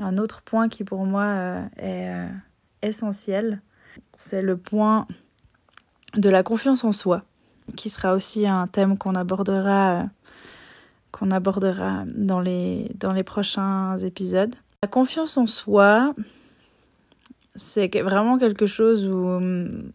un 0.00 0.18
autre 0.18 0.42
point 0.42 0.68
qui 0.68 0.82
pour 0.82 1.04
moi 1.04 1.22
euh, 1.22 1.64
est 1.76 2.08
euh, 2.08 2.28
essentiel, 2.82 3.60
c'est 4.12 4.42
le 4.42 4.56
point 4.56 5.06
de 6.16 6.28
la 6.28 6.42
confiance 6.42 6.82
en 6.82 6.90
soi. 6.90 7.22
Qui 7.76 7.90
sera 7.90 8.14
aussi 8.14 8.46
un 8.46 8.66
thème 8.66 8.98
qu'on 8.98 9.14
abordera, 9.14 10.04
qu'on 11.12 11.30
abordera 11.30 12.04
dans 12.06 12.40
les, 12.40 12.90
dans 12.94 13.12
les 13.12 13.22
prochains 13.22 13.96
épisodes. 13.98 14.54
La 14.82 14.88
confiance 14.88 15.36
en 15.36 15.46
soi, 15.46 16.14
c'est 17.54 17.88
vraiment 18.00 18.38
quelque 18.38 18.66
chose 18.66 19.06
où 19.06 19.26
hum, 19.26 19.92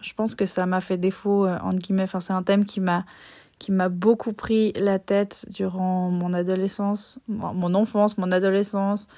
je 0.00 0.12
pense 0.14 0.34
que 0.34 0.46
ça 0.46 0.66
m'a 0.66 0.80
fait 0.80 0.96
défaut, 0.96 1.46
euh, 1.46 1.58
entre 1.62 1.78
guillemets. 1.78 2.04
Enfin, 2.04 2.20
c'est 2.20 2.32
un 2.32 2.42
thème 2.42 2.64
qui 2.64 2.80
m'a 2.80 3.88
beaucoup 3.88 4.32
pris 4.32 4.72
la 4.74 4.98
tête 4.98 5.46
durant 5.50 6.10
mon 6.10 6.32
adolescence, 6.32 7.20
mon 7.26 7.74
enfance, 7.74 8.16
mon 8.18 8.30
adolescence, 8.30 9.08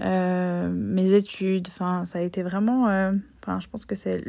euh, 0.00 0.68
mes 0.70 1.12
études. 1.12 1.68
Enfin, 1.68 2.04
ça 2.04 2.18
a 2.18 2.22
été 2.22 2.42
vraiment. 2.42 2.88
Euh, 2.88 3.12
je 3.60 3.66
pense 3.68 3.84
que 3.84 3.94
c'est 3.94 4.24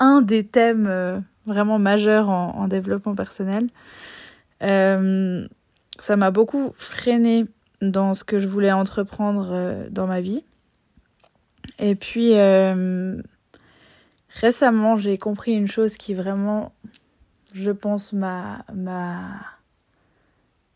un 0.00 0.22
des 0.22 0.44
thèmes 0.44 0.86
euh, 0.88 1.20
vraiment 1.46 1.78
majeurs 1.78 2.28
en, 2.28 2.56
en 2.56 2.68
développement 2.68 3.14
personnel. 3.14 3.68
Euh, 4.62 5.46
ça 5.98 6.16
m'a 6.16 6.30
beaucoup 6.30 6.72
freiné 6.76 7.44
dans 7.82 8.14
ce 8.14 8.24
que 8.24 8.38
je 8.38 8.46
voulais 8.46 8.72
entreprendre 8.72 9.86
dans 9.90 10.06
ma 10.06 10.20
vie. 10.20 10.42
Et 11.78 11.94
puis 11.94 12.32
récemment, 14.40 14.96
j'ai 14.96 15.18
compris 15.18 15.54
une 15.54 15.68
chose 15.68 15.96
qui 15.96 16.14
vraiment, 16.14 16.72
je 17.52 17.70
pense, 17.70 18.12
m'a 18.12 18.64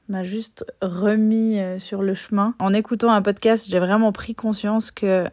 m'a 0.09 0.23
juste 0.23 0.65
remis 0.81 1.61
euh, 1.61 1.79
sur 1.79 2.03
le 2.03 2.15
chemin. 2.15 2.55
En 2.59 2.73
écoutant 2.73 3.13
un 3.13 3.23
podcast, 3.23 3.69
j'ai 3.71 3.79
vraiment 3.79 4.11
pris 4.11 4.35
conscience 4.35 4.91
que 4.91 5.29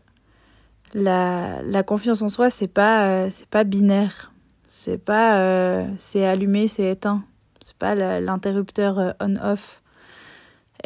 la, 0.94 1.62
la 1.62 1.84
confiance 1.84 2.22
en 2.22 2.30
soi, 2.30 2.50
c'est 2.50 2.68
pas 2.68 3.08
euh, 3.08 3.28
c'est 3.32 3.48
pas 3.48 3.64
binaire. 3.64 4.34
C'est 4.68 4.98
pas 4.98 5.40
euh, 5.40 5.88
c'est 5.98 6.26
allumé, 6.26 6.68
c'est 6.68 6.92
éteint. 6.92 7.24
C'est 7.64 7.78
pas 7.78 7.96
l'interrupteur 7.96 9.16
on-off. 9.20 9.82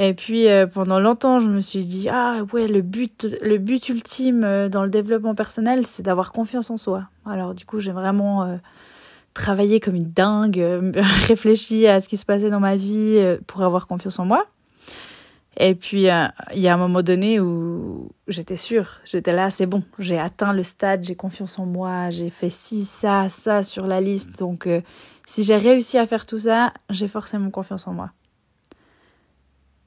Et 0.02 0.14
puis 0.14 0.48
euh, 0.48 0.66
pendant 0.66 1.00
longtemps, 1.00 1.42
je 1.42 1.50
me 1.50 1.60
suis 1.60 1.86
dit 1.86 2.08
ah 2.10 2.38
ouais, 2.54 2.70
le 2.70 2.82
but 2.82 3.36
le 3.42 3.58
but 3.58 3.90
ultime 3.90 4.46
euh, 4.46 4.70
dans 4.70 4.84
le 4.84 4.90
développement 4.90 5.36
personnel, 5.36 5.86
c'est 5.86 6.04
d'avoir 6.04 6.32
confiance 6.32 6.70
en 6.70 6.78
soi. 6.78 7.10
Alors 7.26 7.54
du 7.54 7.66
coup, 7.66 7.82
j'ai 7.82 7.92
vraiment 7.92 8.44
euh, 8.44 8.56
travaillé 9.34 9.82
comme 9.82 9.96
une 9.96 10.10
dingue, 10.10 10.64
réfléchi 11.28 11.86
à 11.86 12.00
ce 12.00 12.08
qui 12.08 12.16
se 12.16 12.26
passait 12.26 12.50
dans 12.50 12.62
ma 12.62 12.78
vie 12.78 13.20
pour 13.46 13.62
avoir 13.62 13.88
confiance 13.88 14.20
en 14.20 14.26
moi. 14.26 14.46
Et 15.60 15.76
puis 15.76 16.04
il 16.04 16.60
y 16.62 16.68
a 16.68 16.74
un 16.74 16.78
moment 16.78 17.02
donné 17.02 17.40
où 17.40 18.12
j'étais 18.28 18.58
sûre, 18.58 19.02
j'étais 19.04 19.34
là, 19.34 19.50
c'est 19.50 19.66
bon, 19.66 19.84
j'ai 20.00 20.18
atteint 20.18 20.54
le 20.54 20.64
stade, 20.64 21.04
j'ai 21.04 21.16
confiance 21.16 21.60
en 21.60 21.66
moi, 21.66 22.10
j'ai 22.10 22.30
fait 22.30 22.50
ci, 22.50 22.86
ça, 22.86 23.28
ça 23.28 23.62
sur 23.62 23.86
la 23.86 24.00
liste. 24.00 24.40
Donc 24.40 24.70
si 25.26 25.44
j'ai 25.44 25.58
réussi 25.58 25.98
à 25.98 26.08
faire 26.08 26.26
tout 26.26 26.40
ça, 26.40 26.74
j'ai 26.90 27.10
forcément 27.10 27.52
confiance 27.52 27.88
en 27.88 27.94
moi. 27.94 28.12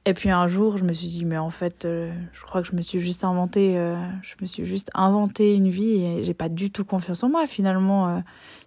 Et 0.05 0.15
puis 0.15 0.31
un 0.31 0.49
jour, 0.49 0.79
je 0.79 0.85
me 0.85 0.93
suis 0.93 1.07
dit, 1.07 1.25
mais 1.25 1.39
en 1.39 1.51
fait, 1.51 1.85
euh, 1.85 2.13
je 2.33 2.43
crois 2.43 2.61
que 2.61 2.67
je 2.69 2.75
me 2.75 2.83
suis 2.83 2.99
juste 2.99 3.23
inventé, 3.23 3.79
euh, 3.79 3.95
je 4.23 4.35
me 4.41 4.47
suis 4.47 4.65
juste 4.65 4.91
inventé 4.95 5.55
une 5.55 5.69
vie 5.69 6.05
et 6.05 6.25
j'ai 6.25 6.35
pas 6.35 6.49
du 6.49 6.73
tout 6.73 6.85
confiance 6.85 7.23
en 7.23 7.29
moi 7.29 7.47
finalement. 7.47 8.09
Euh. 8.09 8.19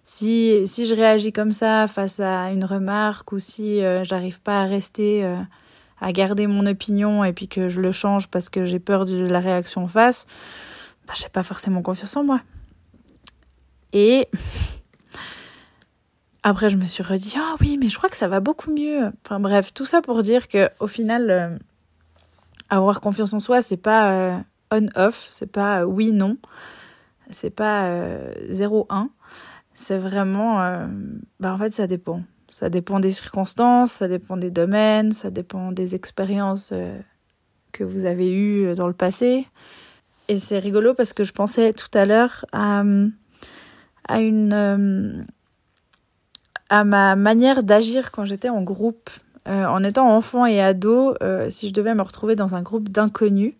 si 0.02 0.66
si 0.66 0.86
je 0.86 0.94
réagis 0.94 1.32
comme 1.32 1.52
ça 1.52 1.88
face 1.88 2.20
à 2.20 2.50
une 2.52 2.64
remarque 2.64 3.32
ou 3.32 3.38
si 3.38 3.80
j'arrive 4.02 4.40
pas 4.40 4.62
à 4.62 4.64
rester, 4.64 5.24
à 6.00 6.12
garder 6.12 6.46
mon 6.46 6.66
opinion 6.66 7.24
et 7.24 7.32
puis 7.32 7.48
que 7.48 7.68
je 7.68 7.80
le 7.80 7.92
change 7.92 8.28
parce 8.28 8.48
que 8.48 8.64
j'ai 8.64 8.78
peur 8.78 9.04
de 9.04 9.26
la 9.26 9.40
réaction 9.40 9.84
en 9.84 9.88
face, 9.88 10.26
bah 11.06 11.14
j'ai 11.16 11.28
pas 11.28 11.42
forcément 11.42 11.82
confiance 11.82 12.16
en 12.16 12.24
moi. 12.24 12.40
Et 13.92 14.28
après, 16.42 16.68
je 16.68 16.76
me 16.76 16.86
suis 16.86 17.02
redit, 17.02 17.34
ah 17.38 17.56
oui, 17.60 17.78
mais 17.80 17.88
je 17.88 17.96
crois 17.96 18.08
que 18.10 18.16
ça 18.16 18.28
va 18.28 18.40
beaucoup 18.40 18.72
mieux. 18.72 19.10
Enfin 19.24 19.40
bref, 19.40 19.72
tout 19.72 19.86
ça 19.86 20.02
pour 20.02 20.22
dire 20.22 20.48
que 20.48 20.68
au 20.80 20.86
final, 20.86 21.30
euh, 21.30 21.58
avoir 22.68 23.00
confiance 23.00 23.32
en 23.32 23.40
soi, 23.40 23.62
c'est 23.62 23.76
pas 23.76 24.12
euh, 24.12 24.38
on-off, 24.70 25.28
c'est 25.30 25.50
pas 25.50 25.80
euh, 25.80 25.84
oui-non, 25.84 26.36
c'est 27.30 27.50
pas 27.50 27.90
0-1. 28.50 29.08
C'est 29.78 29.98
vraiment, 29.98 30.88
bah 31.38 31.52
en 31.52 31.58
fait, 31.58 31.74
ça 31.74 31.86
dépend. 31.86 32.22
Ça 32.48 32.70
dépend 32.70 33.00
des 33.00 33.10
circonstances, 33.10 33.92
ça 33.92 34.08
dépend 34.08 34.36
des 34.36 34.50
domaines, 34.50 35.12
ça 35.12 35.30
dépend 35.30 35.72
des 35.72 35.94
expériences 35.94 36.72
que 37.72 37.84
vous 37.84 38.04
avez 38.04 38.32
eues 38.32 38.74
dans 38.74 38.86
le 38.86 38.94
passé. 38.94 39.46
Et 40.28 40.36
c'est 40.38 40.58
rigolo 40.58 40.94
parce 40.94 41.12
que 41.12 41.24
je 41.24 41.32
pensais 41.32 41.72
tout 41.72 41.90
à 41.92 42.06
l'heure 42.06 42.46
à, 42.52 42.82
une 44.18 45.26
à 46.68 46.84
ma 46.84 47.16
manière 47.16 47.62
d'agir 47.62 48.10
quand 48.10 48.24
j'étais 48.24 48.48
en 48.48 48.62
groupe. 48.62 49.10
Euh, 49.48 49.64
en 49.66 49.84
étant 49.84 50.10
enfant 50.10 50.44
et 50.44 50.60
ado, 50.60 51.14
euh, 51.22 51.50
si 51.50 51.68
je 51.68 51.72
devais 51.72 51.94
me 51.94 52.02
retrouver 52.02 52.34
dans 52.34 52.56
un 52.56 52.62
groupe 52.62 52.88
d'inconnus, 52.88 53.54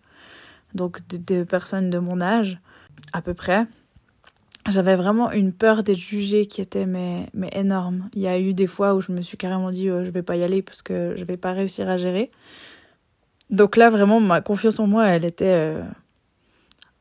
donc 0.73 0.99
de, 1.07 1.43
personnes 1.43 1.89
de 1.89 1.97
mon 1.97 2.19
âge, 2.19 2.59
à 3.13 3.21
peu 3.21 3.33
près, 3.33 3.65
j'avais 4.69 4.95
vraiment 4.95 5.31
une 5.31 5.53
peur 5.53 5.83
d'être 5.83 5.97
jugée 5.97 6.45
qui 6.45 6.61
était 6.61 6.85
mais, 6.85 7.27
mais 7.33 7.49
énorme. 7.53 8.09
Il 8.13 8.21
y 8.21 8.27
a 8.27 8.39
eu 8.39 8.53
des 8.53 8.67
fois 8.67 8.95
où 8.95 9.01
je 9.01 9.11
me 9.11 9.21
suis 9.21 9.37
carrément 9.37 9.71
dit 9.71 9.89
oh, 9.89 10.03
je 10.03 10.09
vais 10.09 10.23
pas 10.23 10.35
y 10.35 10.43
aller 10.43 10.61
parce 10.61 10.81
que 10.81 11.13
je 11.15 11.23
vais 11.25 11.37
pas 11.37 11.53
réussir 11.53 11.89
à 11.89 11.97
gérer. 11.97 12.31
Donc 13.49 13.77
là, 13.77 13.89
vraiment, 13.89 14.19
ma 14.19 14.41
confiance 14.41 14.79
en 14.79 14.87
moi, 14.87 15.07
elle 15.07 15.23
était 15.23 15.45
euh, 15.45 15.81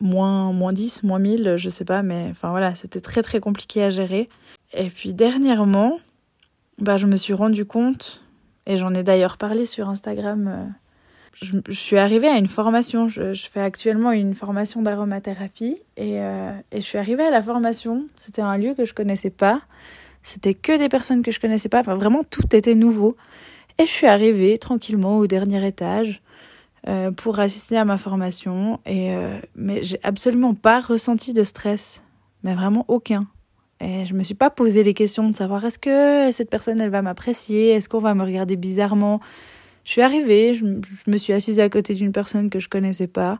moins, 0.00 0.52
moins 0.52 0.72
10, 0.72 1.02
moins 1.02 1.18
1000, 1.18 1.54
je 1.56 1.68
sais 1.68 1.84
pas, 1.84 2.02
mais 2.02 2.28
enfin 2.30 2.50
voilà, 2.50 2.74
c'était 2.74 3.00
très 3.00 3.22
très 3.22 3.40
compliqué 3.40 3.82
à 3.82 3.90
gérer. 3.90 4.28
Et 4.72 4.90
puis 4.90 5.12
dernièrement, 5.12 5.98
bah, 6.78 6.96
je 6.96 7.06
me 7.06 7.16
suis 7.16 7.34
rendu 7.34 7.64
compte, 7.64 8.22
et 8.66 8.76
j'en 8.76 8.94
ai 8.94 9.02
d'ailleurs 9.02 9.38
parlé 9.38 9.66
sur 9.66 9.88
Instagram, 9.88 10.48
euh, 10.48 10.66
je, 11.42 11.72
suis 11.72 11.98
arrivée 11.98 12.28
à 12.28 12.36
une 12.36 12.46
formation. 12.46 13.08
Je, 13.08 13.34
fais 13.50 13.60
actuellement 13.60 14.12
une 14.12 14.34
formation 14.34 14.82
d'aromathérapie 14.82 15.78
et, 15.96 16.20
euh, 16.20 16.52
et, 16.72 16.80
je 16.80 16.86
suis 16.86 16.98
arrivée 16.98 17.24
à 17.24 17.30
la 17.30 17.42
formation. 17.42 18.06
C'était 18.14 18.42
un 18.42 18.56
lieu 18.56 18.74
que 18.74 18.84
je 18.84 18.94
connaissais 18.94 19.30
pas. 19.30 19.62
C'était 20.22 20.54
que 20.54 20.76
des 20.78 20.88
personnes 20.88 21.22
que 21.22 21.30
je 21.30 21.38
connaissais 21.38 21.68
pas. 21.68 21.80
Enfin, 21.80 21.94
vraiment, 21.94 22.24
tout 22.24 22.54
était 22.54 22.74
nouveau. 22.74 23.16
Et 23.78 23.86
je 23.86 23.90
suis 23.90 24.06
arrivée 24.06 24.56
tranquillement 24.56 25.18
au 25.18 25.26
dernier 25.26 25.64
étage 25.66 26.22
euh, 26.88 27.10
pour 27.10 27.38
assister 27.38 27.76
à 27.76 27.84
ma 27.84 27.98
formation. 27.98 28.80
Et, 28.86 29.14
mais 29.54 29.82
j'ai 29.82 30.00
absolument 30.02 30.54
pas 30.54 30.80
ressenti 30.80 31.32
de 31.32 31.44
stress. 31.44 32.02
Mais 32.42 32.54
vraiment 32.54 32.84
aucun. 32.88 33.26
Et 33.80 34.06
je 34.06 34.14
me 34.14 34.22
suis 34.22 34.34
pas 34.34 34.48
posé 34.48 34.82
les 34.82 34.94
questions 34.94 35.28
de 35.28 35.36
savoir 35.36 35.64
est-ce 35.64 35.78
que 35.78 36.32
cette 36.32 36.48
personne 36.48 36.80
elle 36.80 36.90
va 36.90 37.02
m'apprécier, 37.02 37.72
est-ce 37.72 37.90
qu'on 37.90 38.00
va 38.00 38.14
me 38.14 38.24
regarder 38.24 38.56
bizarrement? 38.56 39.20
Je 39.86 39.92
suis 39.92 40.02
arrivée, 40.02 40.54
je, 40.54 40.64
me 40.64 41.16
suis 41.16 41.32
assise 41.32 41.58
à 41.60 41.70
côté 41.70 41.94
d'une 41.94 42.12
personne 42.12 42.50
que 42.50 42.58
je 42.58 42.68
connaissais 42.68 43.06
pas, 43.06 43.38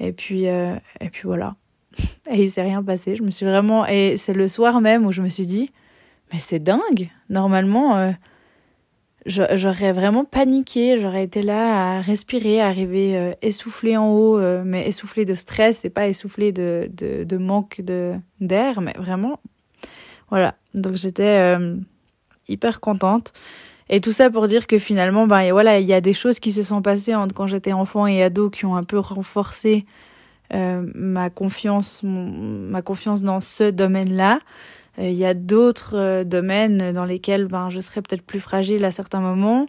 et 0.00 0.12
puis 0.12 0.48
euh, 0.48 0.74
et 1.00 1.10
puis 1.10 1.22
voilà. 1.24 1.56
Et 2.30 2.42
il 2.42 2.50
s'est 2.50 2.62
rien 2.62 2.82
passé. 2.82 3.14
Je 3.14 3.22
me 3.22 3.30
suis 3.30 3.44
vraiment 3.44 3.86
et 3.86 4.16
c'est 4.16 4.32
le 4.32 4.48
soir 4.48 4.80
même 4.80 5.04
où 5.06 5.12
je 5.12 5.20
me 5.20 5.28
suis 5.28 5.46
dit 5.46 5.70
mais 6.32 6.38
c'est 6.38 6.58
dingue. 6.58 7.10
Normalement 7.28 7.96
euh, 7.98 8.12
j'aurais 9.26 9.92
vraiment 9.92 10.24
paniqué, 10.24 10.98
j'aurais 10.98 11.24
été 11.24 11.42
là 11.42 11.96
à 11.96 12.00
respirer, 12.00 12.60
à 12.60 12.66
arriver 12.66 13.16
euh, 13.16 13.32
essoufflée 13.42 13.96
en 13.96 14.08
haut, 14.08 14.40
mais 14.64 14.88
essoufflée 14.88 15.24
de 15.24 15.34
stress 15.34 15.84
et 15.84 15.90
pas 15.90 16.08
essoufflée 16.08 16.50
de, 16.50 16.88
de, 16.92 17.24
de 17.24 17.36
manque 17.36 17.80
de 17.82 18.14
d'air, 18.40 18.80
mais 18.80 18.94
vraiment 18.98 19.38
voilà, 20.30 20.56
donc 20.74 20.94
j'étais 20.94 21.56
euh, 21.56 21.76
hyper 22.48 22.80
contente. 22.80 23.32
Et 23.90 24.00
tout 24.00 24.12
ça 24.12 24.30
pour 24.30 24.48
dire 24.48 24.66
que 24.66 24.78
finalement, 24.78 25.26
ben 25.26 25.50
voilà, 25.52 25.78
il 25.78 25.86
y 25.86 25.92
a 25.92 26.00
des 26.00 26.14
choses 26.14 26.40
qui 26.40 26.52
se 26.52 26.62
sont 26.62 26.82
passées 26.82 27.14
entre 27.14 27.34
quand 27.34 27.46
j'étais 27.46 27.72
enfant 27.72 28.06
et 28.06 28.22
ado 28.22 28.50
qui 28.50 28.64
ont 28.64 28.76
un 28.76 28.82
peu 28.82 28.98
renforcé 28.98 29.84
euh, 30.54 30.86
ma 30.94 31.30
confiance, 31.30 32.02
ma 32.02 32.82
confiance 32.82 33.22
dans 33.22 33.40
ce 33.40 33.70
domaine-là. 33.70 34.38
Euh, 34.98 35.08
il 35.08 35.16
y 35.16 35.26
a 35.26 35.34
d'autres 35.34 36.22
domaines 36.24 36.92
dans 36.92 37.04
lesquels 37.04 37.46
ben 37.46 37.68
je 37.68 37.80
serais 37.80 38.00
peut-être 38.00 38.22
plus 38.22 38.40
fragile 38.40 38.84
à 38.84 38.90
certains 38.90 39.20
moments. 39.20 39.66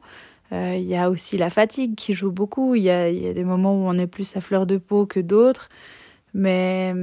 Il 0.51 0.84
y 0.84 0.95
a 0.95 1.10
aussi 1.10 1.36
la 1.36 1.50
fatigue 1.50 1.95
qui 1.95 2.13
joue 2.13 2.31
beaucoup. 2.31 2.75
Il 2.75 2.84
y 2.84 2.89
a, 2.89 3.10
y 3.10 3.27
a 3.27 3.34
des 3.34 3.43
moments 3.43 3.74
où 3.74 3.89
on 3.89 3.93
est 3.93 4.07
plus 4.07 4.38
à 4.38 4.41
fleur 4.41 4.65
de 4.65 4.77
peau 4.77 5.05
que 5.05 5.19
d'autres. 5.19 5.67
Mais 6.34 6.93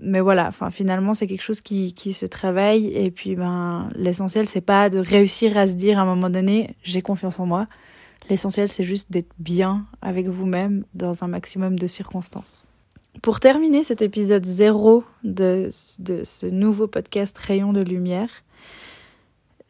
mais 0.00 0.20
voilà, 0.20 0.50
finalement 0.70 1.14
c'est 1.14 1.26
quelque 1.26 1.42
chose 1.42 1.60
qui, 1.60 1.92
qui 1.92 2.12
se 2.12 2.26
travaille 2.26 2.86
et 2.86 3.10
puis 3.10 3.36
ben 3.36 3.88
l'essentiel 3.94 4.46
c'est 4.46 4.60
pas 4.60 4.90
de 4.90 4.98
réussir 4.98 5.56
à 5.58 5.66
se 5.66 5.74
dire 5.74 5.98
à 5.98 6.02
un 6.02 6.06
moment 6.06 6.30
donné 6.30 6.76
j'ai 6.82 7.02
confiance 7.02 7.40
en 7.40 7.46
moi. 7.46 7.66
L'essentiel 8.30 8.68
c'est 8.68 8.84
juste 8.84 9.10
d'être 9.10 9.32
bien 9.38 9.86
avec 10.02 10.28
vous-même 10.28 10.84
dans 10.94 11.24
un 11.24 11.28
maximum 11.28 11.78
de 11.78 11.86
circonstances. 11.86 12.64
Pour 13.22 13.40
terminer 13.40 13.82
cet 13.82 14.02
épisode 14.02 14.44
zéro 14.44 15.02
de, 15.24 15.70
de 15.98 16.24
ce 16.24 16.46
nouveau 16.46 16.86
podcast 16.86 17.36
Rayon 17.36 17.72
de 17.72 17.80
lumière, 17.80 18.30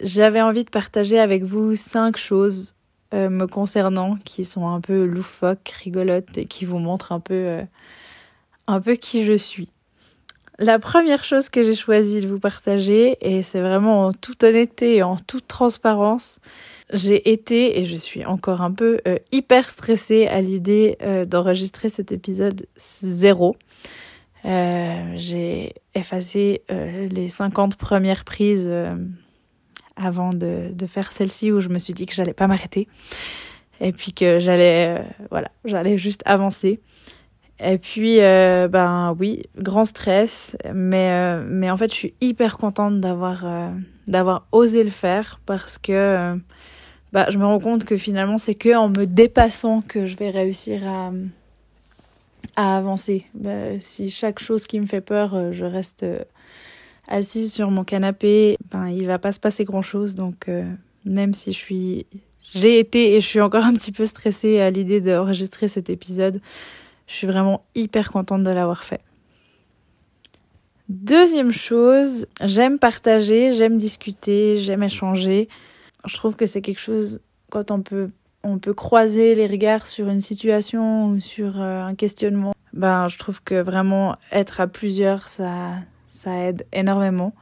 j'avais 0.00 0.42
envie 0.42 0.64
de 0.64 0.70
partager 0.70 1.18
avec 1.18 1.44
vous 1.44 1.74
cinq 1.74 2.16
choses 2.16 2.74
euh, 3.14 3.30
me 3.30 3.46
concernant 3.46 4.16
qui 4.24 4.44
sont 4.44 4.68
un 4.68 4.82
peu 4.82 5.04
loufoques, 5.04 5.68
rigolotes 5.82 6.36
et 6.36 6.44
qui 6.44 6.66
vous 6.66 6.78
montrent 6.78 7.12
un 7.12 7.20
peu, 7.20 7.34
euh, 7.34 7.62
un 8.66 8.80
peu 8.82 8.96
qui 8.96 9.24
je 9.24 9.36
suis. 9.36 9.70
La 10.58 10.80
première 10.80 11.24
chose 11.24 11.48
que 11.48 11.62
j'ai 11.62 11.74
choisi 11.74 12.20
de 12.20 12.26
vous 12.26 12.40
partager, 12.40 13.16
et 13.20 13.42
c'est 13.42 13.60
vraiment 13.60 14.06
en 14.06 14.12
toute 14.12 14.42
honnêteté 14.42 14.96
et 14.96 15.02
en 15.04 15.16
toute 15.16 15.46
transparence, 15.46 16.40
j'ai 16.92 17.30
été, 17.30 17.78
et 17.78 17.84
je 17.84 17.96
suis 17.96 18.24
encore 18.24 18.62
un 18.62 18.72
peu 18.72 19.00
euh, 19.06 19.18
hyper 19.30 19.68
stressée 19.70 20.26
à 20.26 20.40
l'idée 20.40 20.96
euh, 21.02 21.24
d'enregistrer 21.24 21.90
cet 21.90 22.10
épisode 22.10 22.66
zéro. 22.76 23.56
Euh, 24.44 25.12
j'ai 25.14 25.74
effacé 25.94 26.62
les 26.68 27.28
50 27.28 27.76
premières 27.76 28.24
prises 28.24 28.70
avant 29.96 30.30
de, 30.30 30.70
de 30.72 30.86
faire 30.86 31.12
celle-ci 31.12 31.50
où 31.52 31.60
je 31.60 31.68
me 31.68 31.78
suis 31.78 31.92
dit 31.92 32.06
que 32.06 32.14
j'allais 32.14 32.34
pas 32.34 32.46
m'arrêter 32.46 32.86
et 33.80 33.90
puis 33.92 34.12
que 34.12 34.38
j'allais 34.38 35.02
voilà 35.30 35.50
j'allais 35.64 35.98
juste 35.98 36.22
avancer 36.24 36.80
et 37.60 37.78
puis, 37.78 38.20
euh, 38.20 38.68
ben 38.68 39.16
oui, 39.18 39.42
grand 39.56 39.84
stress, 39.84 40.56
mais, 40.72 41.10
euh, 41.10 41.44
mais 41.48 41.70
en 41.70 41.76
fait, 41.76 41.90
je 41.90 41.96
suis 41.96 42.14
hyper 42.20 42.56
contente 42.56 43.00
d'avoir 43.00 43.44
euh, 43.44 44.38
osé 44.52 44.84
le 44.84 44.90
faire 44.90 45.40
parce 45.44 45.76
que 45.76 46.38
bah, 47.12 47.26
je 47.30 47.38
me 47.38 47.44
rends 47.44 47.58
compte 47.58 47.84
que 47.84 47.96
finalement, 47.96 48.38
c'est 48.38 48.54
que 48.54 48.76
en 48.76 48.88
me 48.88 49.06
dépassant 49.06 49.80
que 49.80 50.06
je 50.06 50.16
vais 50.16 50.30
réussir 50.30 50.86
à, 50.86 51.10
à 52.54 52.76
avancer. 52.76 53.26
Bah, 53.34 53.80
si 53.80 54.08
chaque 54.08 54.38
chose 54.38 54.68
qui 54.68 54.78
me 54.78 54.86
fait 54.86 55.00
peur, 55.00 55.52
je 55.52 55.64
reste 55.64 56.06
assise 57.08 57.52
sur 57.52 57.70
mon 57.72 57.82
canapé, 57.82 58.56
ben 58.70 58.88
il 58.88 59.06
va 59.06 59.18
pas 59.18 59.32
se 59.32 59.40
passer 59.40 59.64
grand 59.64 59.82
chose. 59.82 60.14
Donc, 60.14 60.48
même 61.04 61.34
si 61.34 61.52
je 61.52 61.58
suis, 61.58 62.06
j'ai 62.54 62.78
été 62.78 63.16
et 63.16 63.20
je 63.20 63.26
suis 63.26 63.40
encore 63.40 63.64
un 63.64 63.72
petit 63.72 63.90
peu 63.90 64.06
stressée 64.06 64.60
à 64.60 64.70
l'idée 64.70 65.00
d'enregistrer 65.00 65.66
cet 65.66 65.90
épisode 65.90 66.40
je 67.08 67.14
suis 67.14 67.26
vraiment 67.26 67.64
hyper 67.74 68.12
contente 68.12 68.44
de 68.44 68.50
l'avoir 68.50 68.84
fait. 68.84 69.00
Deuxième 70.88 71.52
chose, 71.52 72.26
j'aime 72.40 72.78
partager, 72.78 73.52
j'aime 73.52 73.76
discuter, 73.76 74.58
j'aime 74.58 74.82
échanger. 74.82 75.48
Je 76.06 76.16
trouve 76.16 76.36
que 76.36 76.46
c'est 76.46 76.62
quelque 76.62 76.80
chose 76.80 77.20
quand 77.50 77.70
on 77.70 77.82
peut 77.82 78.10
on 78.44 78.58
peut 78.58 78.72
croiser 78.72 79.34
les 79.34 79.46
regards 79.46 79.86
sur 79.86 80.08
une 80.08 80.20
situation 80.20 81.06
ou 81.08 81.20
sur 81.20 81.60
euh, 81.60 81.82
un 81.82 81.94
questionnement. 81.94 82.54
Ben, 82.72 83.08
je 83.08 83.18
trouve 83.18 83.42
que 83.42 83.60
vraiment 83.60 84.16
être 84.30 84.60
à 84.60 84.66
plusieurs, 84.68 85.28
ça, 85.28 85.72
ça 86.06 86.34
aide 86.36 86.64
énormément. 86.72 87.34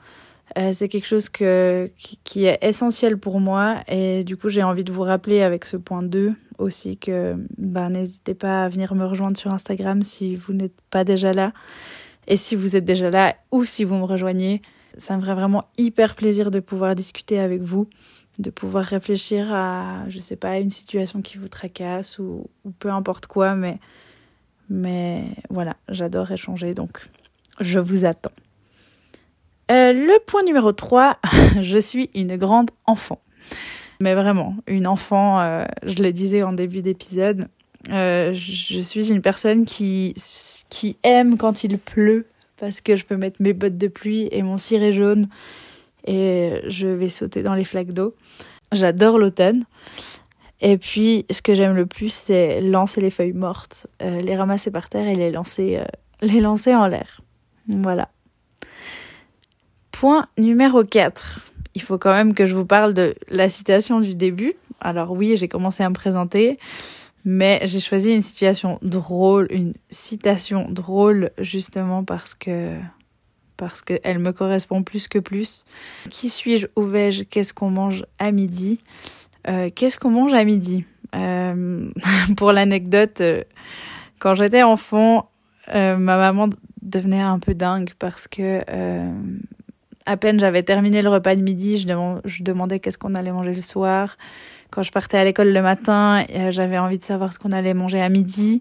Euh, 0.56 0.72
c'est 0.72 0.88
quelque 0.88 1.06
chose 1.06 1.28
que, 1.28 1.90
qui, 1.96 2.44
est 2.44 2.58
essentiel 2.62 3.18
pour 3.18 3.40
moi 3.40 3.78
et 3.88 4.22
du 4.22 4.36
coup 4.36 4.48
j'ai 4.48 4.62
envie 4.62 4.84
de 4.84 4.92
vous 4.92 5.02
rappeler 5.02 5.42
avec 5.42 5.64
ce 5.64 5.76
point 5.76 6.02
2 6.02 6.34
aussi 6.58 6.96
que 6.96 7.34
bah, 7.58 7.88
n'hésitez 7.88 8.34
pas 8.34 8.64
à 8.64 8.68
venir 8.68 8.94
me 8.94 9.04
rejoindre 9.04 9.36
sur 9.36 9.52
Instagram 9.52 10.02
si 10.04 10.36
vous 10.36 10.52
n'êtes 10.52 10.80
pas 10.88 11.02
déjà 11.02 11.32
là 11.32 11.52
et 12.28 12.36
si 12.36 12.54
vous 12.54 12.76
êtes 12.76 12.84
déjà 12.84 13.10
là 13.10 13.34
ou 13.50 13.64
si 13.64 13.82
vous 13.84 13.96
me 13.96 14.04
rejoignez. 14.04 14.62
Ça 14.98 15.16
me 15.16 15.20
ferait 15.20 15.34
vraiment 15.34 15.64
hyper 15.76 16.14
plaisir 16.14 16.50
de 16.50 16.60
pouvoir 16.60 16.94
discuter 16.94 17.38
avec 17.38 17.60
vous, 17.60 17.88
de 18.38 18.48
pouvoir 18.48 18.84
réfléchir 18.84 19.52
à, 19.52 20.08
je 20.08 20.18
sais 20.18 20.36
pas, 20.36 20.58
une 20.58 20.70
situation 20.70 21.20
qui 21.22 21.38
vous 21.38 21.48
tracasse 21.48 22.18
ou, 22.18 22.48
ou 22.64 22.70
peu 22.70 22.90
importe 22.90 23.26
quoi, 23.26 23.54
mais, 23.56 23.78
mais 24.70 25.24
voilà, 25.50 25.76
j'adore 25.88 26.30
échanger 26.30 26.72
donc 26.72 27.04
je 27.60 27.78
vous 27.78 28.04
attends. 28.04 28.35
Euh, 29.70 29.92
le 29.92 30.18
point 30.24 30.44
numéro 30.44 30.72
3, 30.72 31.18
je 31.60 31.78
suis 31.78 32.10
une 32.14 32.36
grande 32.36 32.70
enfant. 32.84 33.20
Mais 34.00 34.14
vraiment, 34.14 34.56
une 34.66 34.86
enfant, 34.86 35.40
euh, 35.40 35.64
je 35.82 36.02
le 36.02 36.12
disais 36.12 36.42
en 36.42 36.52
début 36.52 36.82
d'épisode, 36.82 37.48
euh, 37.90 38.32
je 38.34 38.80
suis 38.80 39.10
une 39.10 39.22
personne 39.22 39.64
qui, 39.64 40.14
qui 40.68 40.96
aime 41.02 41.38
quand 41.38 41.64
il 41.64 41.78
pleut 41.78 42.26
parce 42.58 42.80
que 42.80 42.96
je 42.96 43.04
peux 43.04 43.16
mettre 43.16 43.36
mes 43.40 43.52
bottes 43.52 43.78
de 43.78 43.88
pluie 43.88 44.28
et 44.32 44.42
mon 44.42 44.58
ciré 44.58 44.92
jaune 44.92 45.28
et 46.06 46.60
je 46.68 46.88
vais 46.88 47.08
sauter 47.08 47.42
dans 47.42 47.54
les 47.54 47.64
flaques 47.64 47.92
d'eau. 47.92 48.14
J'adore 48.72 49.18
l'automne. 49.18 49.64
Et 50.60 50.78
puis, 50.78 51.26
ce 51.30 51.42
que 51.42 51.54
j'aime 51.54 51.74
le 51.74 51.86
plus, 51.86 52.12
c'est 52.12 52.60
lancer 52.60 53.00
les 53.00 53.10
feuilles 53.10 53.34
mortes, 53.34 53.86
les 54.00 54.36
ramasser 54.36 54.70
par 54.70 54.88
terre 54.88 55.06
et 55.06 55.14
les 55.14 55.30
lancer, 55.30 55.80
les 56.22 56.40
lancer 56.40 56.74
en 56.74 56.86
l'air. 56.86 57.20
Voilà. 57.68 58.08
Point 59.98 60.26
numéro 60.36 60.84
4. 60.84 61.52
Il 61.74 61.80
faut 61.80 61.96
quand 61.96 62.12
même 62.12 62.34
que 62.34 62.44
je 62.44 62.54
vous 62.54 62.66
parle 62.66 62.92
de 62.92 63.14
la 63.30 63.48
citation 63.48 63.98
du 64.00 64.14
début. 64.14 64.52
Alors 64.78 65.12
oui, 65.12 65.38
j'ai 65.38 65.48
commencé 65.48 65.82
à 65.82 65.88
me 65.88 65.94
présenter, 65.94 66.58
mais 67.24 67.60
j'ai 67.64 67.80
choisi 67.80 68.12
une 68.12 68.20
situation 68.20 68.78
drôle, 68.82 69.46
une 69.48 69.72
citation 69.88 70.66
drôle 70.68 71.30
justement 71.38 72.04
parce 72.04 72.34
que 72.34 72.74
parce 73.56 73.80
qu'elle 73.80 74.18
me 74.18 74.32
correspond 74.32 74.82
plus 74.82 75.08
que 75.08 75.18
plus. 75.18 75.64
Qui 76.10 76.28
suis-je 76.28 76.66
Où 76.76 76.82
vais-je 76.82 77.22
Qu'est-ce 77.22 77.54
qu'on 77.54 77.70
mange 77.70 78.04
à 78.18 78.32
midi? 78.32 78.78
Euh, 79.48 79.70
Qu'est-ce 79.74 79.98
qu'on 79.98 80.10
mange 80.10 80.34
à 80.34 80.44
midi? 80.44 80.84
Euh, 81.14 81.88
Pour 82.36 82.52
l'anecdote, 82.52 83.22
euh, 83.22 83.44
quand 84.18 84.34
j'étais 84.34 84.62
enfant, 84.62 85.30
ma 85.72 85.96
maman 85.96 86.50
devenait 86.82 87.22
un 87.22 87.38
peu 87.38 87.54
dingue 87.54 87.92
parce 87.98 88.28
que 88.28 88.60
à 90.06 90.16
peine 90.16 90.40
j'avais 90.40 90.62
terminé 90.62 91.02
le 91.02 91.08
repas 91.08 91.34
de 91.36 91.42
midi, 91.42 91.78
je, 91.78 92.42
demandais 92.42 92.80
qu'est-ce 92.80 92.98
qu'on 92.98 93.14
allait 93.14 93.32
manger 93.32 93.52
le 93.52 93.62
soir. 93.62 94.16
Quand 94.70 94.82
je 94.82 94.92
partais 94.92 95.18
à 95.18 95.24
l'école 95.24 95.52
le 95.52 95.62
matin, 95.62 96.24
euh, 96.34 96.50
j'avais 96.50 96.78
envie 96.78 96.98
de 96.98 97.04
savoir 97.04 97.32
ce 97.32 97.38
qu'on 97.38 97.52
allait 97.52 97.74
manger 97.74 98.00
à 98.00 98.08
midi. 98.08 98.60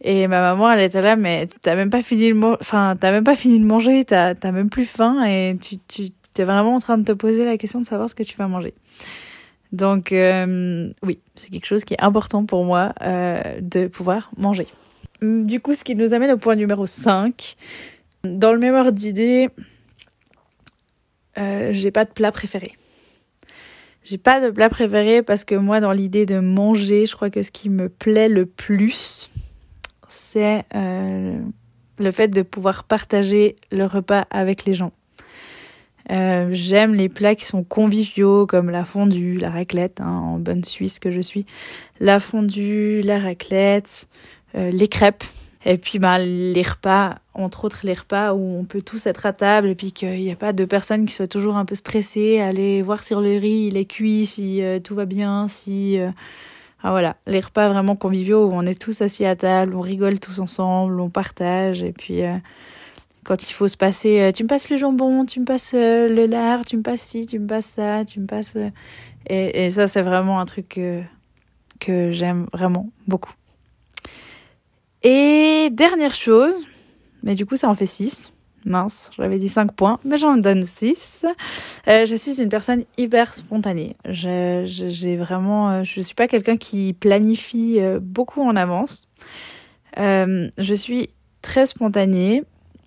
Et 0.00 0.28
ma 0.28 0.40
maman, 0.40 0.70
elle 0.70 0.80
était 0.80 1.02
là, 1.02 1.16
mais 1.16 1.48
t'as 1.62 1.74
même 1.74 1.90
pas 1.90 2.02
fini 2.02 2.32
de, 2.32 2.38
enfin, 2.60 2.96
t'as 3.00 3.10
même 3.10 3.24
pas 3.24 3.34
fini 3.34 3.58
de 3.58 3.64
manger, 3.64 4.04
t'as, 4.04 4.34
t'as 4.34 4.52
même 4.52 4.70
plus 4.70 4.84
faim 4.84 5.24
et 5.24 5.56
tu, 5.60 5.76
tu 5.88 6.10
t'es 6.34 6.44
vraiment 6.44 6.74
en 6.74 6.78
train 6.78 6.98
de 6.98 7.04
te 7.04 7.12
poser 7.12 7.44
la 7.44 7.56
question 7.56 7.80
de 7.80 7.86
savoir 7.86 8.08
ce 8.08 8.14
que 8.14 8.22
tu 8.22 8.36
vas 8.36 8.46
manger. 8.46 8.74
Donc, 9.72 10.12
euh, 10.12 10.90
oui, 11.02 11.18
c'est 11.34 11.50
quelque 11.50 11.66
chose 11.66 11.84
qui 11.84 11.94
est 11.94 12.02
important 12.02 12.44
pour 12.44 12.64
moi 12.64 12.92
euh, 13.02 13.60
de 13.60 13.86
pouvoir 13.86 14.30
manger. 14.36 14.66
Du 15.20 15.60
coup, 15.60 15.74
ce 15.74 15.84
qui 15.84 15.94
nous 15.94 16.14
amène 16.14 16.30
au 16.30 16.38
point 16.38 16.54
numéro 16.54 16.86
5. 16.86 17.56
Dans 18.24 18.52
le 18.52 18.58
même 18.58 18.74
ordre 18.74 18.92
d'idée, 18.92 19.48
euh, 21.38 21.70
j'ai 21.72 21.90
pas 21.90 22.04
de 22.04 22.10
plat 22.10 22.32
préféré. 22.32 22.76
J'ai 24.04 24.18
pas 24.18 24.40
de 24.40 24.50
plat 24.50 24.68
préféré 24.68 25.22
parce 25.22 25.44
que 25.44 25.54
moi, 25.54 25.80
dans 25.80 25.92
l'idée 25.92 26.26
de 26.26 26.40
manger, 26.40 27.06
je 27.06 27.14
crois 27.14 27.30
que 27.30 27.42
ce 27.42 27.50
qui 27.50 27.68
me 27.68 27.88
plaît 27.88 28.28
le 28.28 28.46
plus, 28.46 29.30
c'est 30.08 30.64
euh, 30.74 31.38
le 31.98 32.10
fait 32.10 32.28
de 32.28 32.42
pouvoir 32.42 32.84
partager 32.84 33.56
le 33.70 33.84
repas 33.84 34.26
avec 34.30 34.64
les 34.64 34.74
gens. 34.74 34.92
Euh, 36.10 36.48
j'aime 36.52 36.94
les 36.94 37.10
plats 37.10 37.34
qui 37.34 37.44
sont 37.44 37.62
conviviaux 37.62 38.46
comme 38.46 38.70
la 38.70 38.86
fondue, 38.86 39.36
la 39.36 39.50
raclette, 39.50 40.00
hein, 40.00 40.08
en 40.08 40.38
bonne 40.38 40.64
Suisse 40.64 40.98
que 40.98 41.10
je 41.10 41.20
suis. 41.20 41.44
La 42.00 42.18
fondue, 42.18 43.02
la 43.02 43.18
raclette, 43.18 44.08
les 44.54 44.88
crêpes. 44.88 45.24
Et 45.64 45.76
puis 45.76 45.98
bah, 45.98 46.18
les 46.18 46.62
repas, 46.62 47.18
entre 47.34 47.64
autres 47.64 47.80
les 47.82 47.94
repas 47.94 48.32
où 48.32 48.58
on 48.58 48.64
peut 48.64 48.82
tous 48.82 49.06
être 49.06 49.26
à 49.26 49.32
table 49.32 49.68
et 49.68 49.74
puis 49.74 49.92
qu'il 49.92 50.20
n'y 50.20 50.30
a 50.30 50.36
pas 50.36 50.52
de 50.52 50.64
personnes 50.64 51.04
qui 51.04 51.14
soient 51.14 51.26
toujours 51.26 51.56
un 51.56 51.64
peu 51.64 51.74
stressées, 51.74 52.40
aller 52.40 52.80
voir 52.82 53.00
si 53.02 53.14
le 53.14 53.38
riz 53.38 53.68
il 53.70 53.76
est 53.76 53.84
cuit, 53.84 54.26
si 54.26 54.62
euh, 54.62 54.78
tout 54.78 54.94
va 54.94 55.04
bien, 55.04 55.48
si... 55.48 55.98
Euh, 55.98 56.10
ah 56.84 56.92
voilà, 56.92 57.16
les 57.26 57.40
repas 57.40 57.68
vraiment 57.68 57.96
conviviaux 57.96 58.46
où 58.46 58.52
on 58.52 58.64
est 58.64 58.80
tous 58.80 59.02
assis 59.02 59.24
à 59.24 59.34
table, 59.34 59.74
on 59.74 59.80
rigole 59.80 60.20
tous 60.20 60.38
ensemble, 60.38 61.00
on 61.00 61.10
partage 61.10 61.82
et 61.82 61.92
puis... 61.92 62.22
Euh, 62.22 62.36
quand 63.24 63.50
il 63.50 63.52
faut 63.52 63.68
se 63.68 63.76
passer, 63.76 64.30
tu 64.34 64.44
me 64.44 64.48
passes 64.48 64.70
le 64.70 64.78
jambon, 64.78 65.26
tu 65.26 65.40
me 65.40 65.44
passes 65.44 65.74
le 65.74 66.24
lard, 66.24 66.64
tu 66.64 66.78
me 66.78 66.82
passes 66.82 67.02
ci, 67.02 67.26
tu 67.26 67.38
me 67.38 67.46
passes 67.46 67.66
ça, 67.66 68.06
tu 68.06 68.20
me 68.20 68.26
passes... 68.26 68.56
Et, 69.26 69.66
et 69.66 69.68
ça, 69.68 69.86
c'est 69.86 70.00
vraiment 70.00 70.40
un 70.40 70.46
truc 70.46 70.66
que, 70.70 71.02
que 71.78 72.10
j'aime 72.10 72.46
vraiment 72.54 72.88
beaucoup. 73.06 73.32
Et 75.02 75.70
dernière 75.70 76.14
chose, 76.14 76.66
mais 77.22 77.34
du 77.34 77.46
coup 77.46 77.56
ça 77.56 77.68
en 77.68 77.74
fait 77.74 77.86
6. 77.86 78.32
Mince, 78.64 79.10
j'avais 79.16 79.38
dit 79.38 79.48
5 79.48 79.72
points, 79.72 79.98
mais 80.04 80.18
j'en 80.18 80.36
donne 80.36 80.64
6. 80.64 81.24
Euh, 81.86 82.06
je 82.06 82.16
suis 82.16 82.42
une 82.42 82.48
personne 82.48 82.84
hyper 82.98 83.32
spontanée. 83.32 83.94
Je, 84.04 84.62
j'ai 84.66 85.16
vraiment, 85.16 85.70
euh, 85.70 85.82
je 85.84 86.00
suis 86.00 86.14
pas 86.14 86.28
quelqu'un 86.28 86.56
qui 86.56 86.92
planifie 86.92 87.76
euh, 87.78 87.98
beaucoup 88.00 88.42
en 88.42 88.56
avance. 88.56 89.08
Je 89.96 90.74
suis 90.74 91.10
très 91.40 91.66
spontanée. 91.66 92.44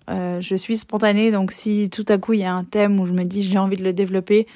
je 0.08 0.54
suis 0.56 0.76
spontanée, 0.76 1.30
donc 1.30 1.52
si 1.52 1.90
tout 1.90 2.06
à 2.08 2.18
coup 2.18 2.32
il 2.34 2.40
y 2.40 2.44
a 2.44 2.52
un 2.52 2.64
thème 2.64 3.00
où 3.00 3.06
je 3.06 3.12
me 3.12 3.24
dis 3.24 3.42
j'ai 3.42 3.58
envie 3.58 3.76
de 3.76 3.84
le 3.84 3.92
développer, 3.92 4.46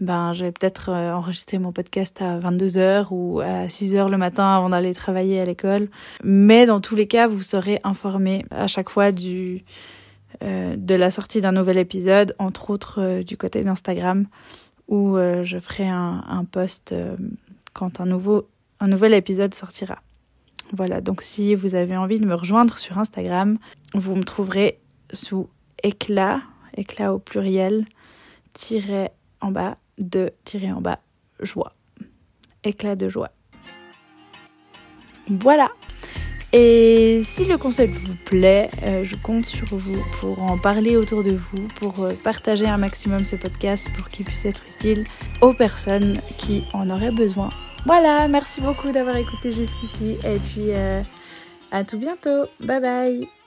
ben, 0.00 0.32
je 0.32 0.46
vais 0.46 0.52
peut-être 0.52 0.88
euh, 0.88 1.12
enregistrer 1.12 1.58
mon 1.58 1.72
podcast 1.72 2.22
à 2.22 2.38
22h 2.38 3.08
ou 3.10 3.40
à 3.40 3.66
6h 3.66 4.10
le 4.10 4.16
matin 4.16 4.56
avant 4.56 4.70
d'aller 4.70 4.94
travailler 4.94 5.40
à 5.40 5.44
l'école. 5.44 5.88
Mais 6.24 6.64
dans 6.64 6.80
tous 6.80 6.96
les 6.96 7.06
cas, 7.06 7.26
vous 7.26 7.42
serez 7.42 7.80
informé 7.84 8.46
à 8.50 8.66
chaque 8.66 8.88
fois 8.88 9.12
du, 9.12 9.62
euh, 10.42 10.74
de 10.76 10.94
la 10.94 11.10
sortie 11.10 11.42
d'un 11.42 11.52
nouvel 11.52 11.76
épisode, 11.76 12.34
entre 12.38 12.70
autres 12.70 13.00
euh, 13.00 13.22
du 13.22 13.36
côté 13.36 13.62
d'Instagram, 13.62 14.26
où 14.88 15.16
je 15.44 15.58
ferai 15.60 15.86
un, 15.86 16.24
un 16.28 16.44
post 16.44 16.92
quand 17.74 18.00
un, 18.00 18.06
nouveau, 18.06 18.48
un 18.80 18.88
nouvel 18.88 19.14
épisode 19.14 19.54
sortira. 19.54 20.00
Voilà, 20.72 21.00
donc 21.00 21.22
si 21.22 21.54
vous 21.54 21.76
avez 21.76 21.96
envie 21.96 22.18
de 22.18 22.26
me 22.26 22.34
rejoindre 22.34 22.76
sur 22.76 22.98
Instagram, 22.98 23.58
vous 23.94 24.16
me 24.16 24.24
trouverez 24.24 24.80
sous 25.12 25.48
éclat, 25.84 26.40
éclat 26.76 27.14
au 27.14 27.20
pluriel, 27.20 27.84
tiré 28.52 29.10
en 29.40 29.52
bas, 29.52 29.76
de 30.00 30.32
tiré 30.44 30.72
en 30.72 30.80
bas, 30.80 31.00
joie. 31.40 31.74
Éclat 32.64 32.96
de 32.96 33.08
joie. 33.08 33.30
Voilà. 35.28 35.70
Et 36.52 37.20
si 37.22 37.44
le 37.44 37.56
concept 37.58 37.94
vous 37.94 38.16
plaît, 38.24 38.70
euh, 38.82 39.04
je 39.04 39.14
compte 39.14 39.46
sur 39.46 39.76
vous 39.76 40.02
pour 40.18 40.42
en 40.42 40.58
parler 40.58 40.96
autour 40.96 41.22
de 41.22 41.30
vous, 41.30 41.68
pour 41.76 42.02
euh, 42.02 42.12
partager 42.24 42.66
un 42.66 42.76
maximum 42.76 43.24
ce 43.24 43.36
podcast 43.36 43.88
pour 43.96 44.08
qu'il 44.08 44.26
puisse 44.26 44.44
être 44.46 44.62
utile 44.68 45.04
aux 45.40 45.52
personnes 45.52 46.20
qui 46.38 46.64
en 46.72 46.90
auraient 46.90 47.12
besoin. 47.12 47.50
Voilà, 47.86 48.26
merci 48.26 48.60
beaucoup 48.60 48.90
d'avoir 48.90 49.16
écouté 49.16 49.52
jusqu'ici 49.52 50.18
et 50.24 50.38
puis 50.38 50.70
euh, 50.70 51.02
à 51.70 51.84
tout 51.84 51.98
bientôt. 51.98 52.46
Bye 52.60 52.80
bye 52.80 53.39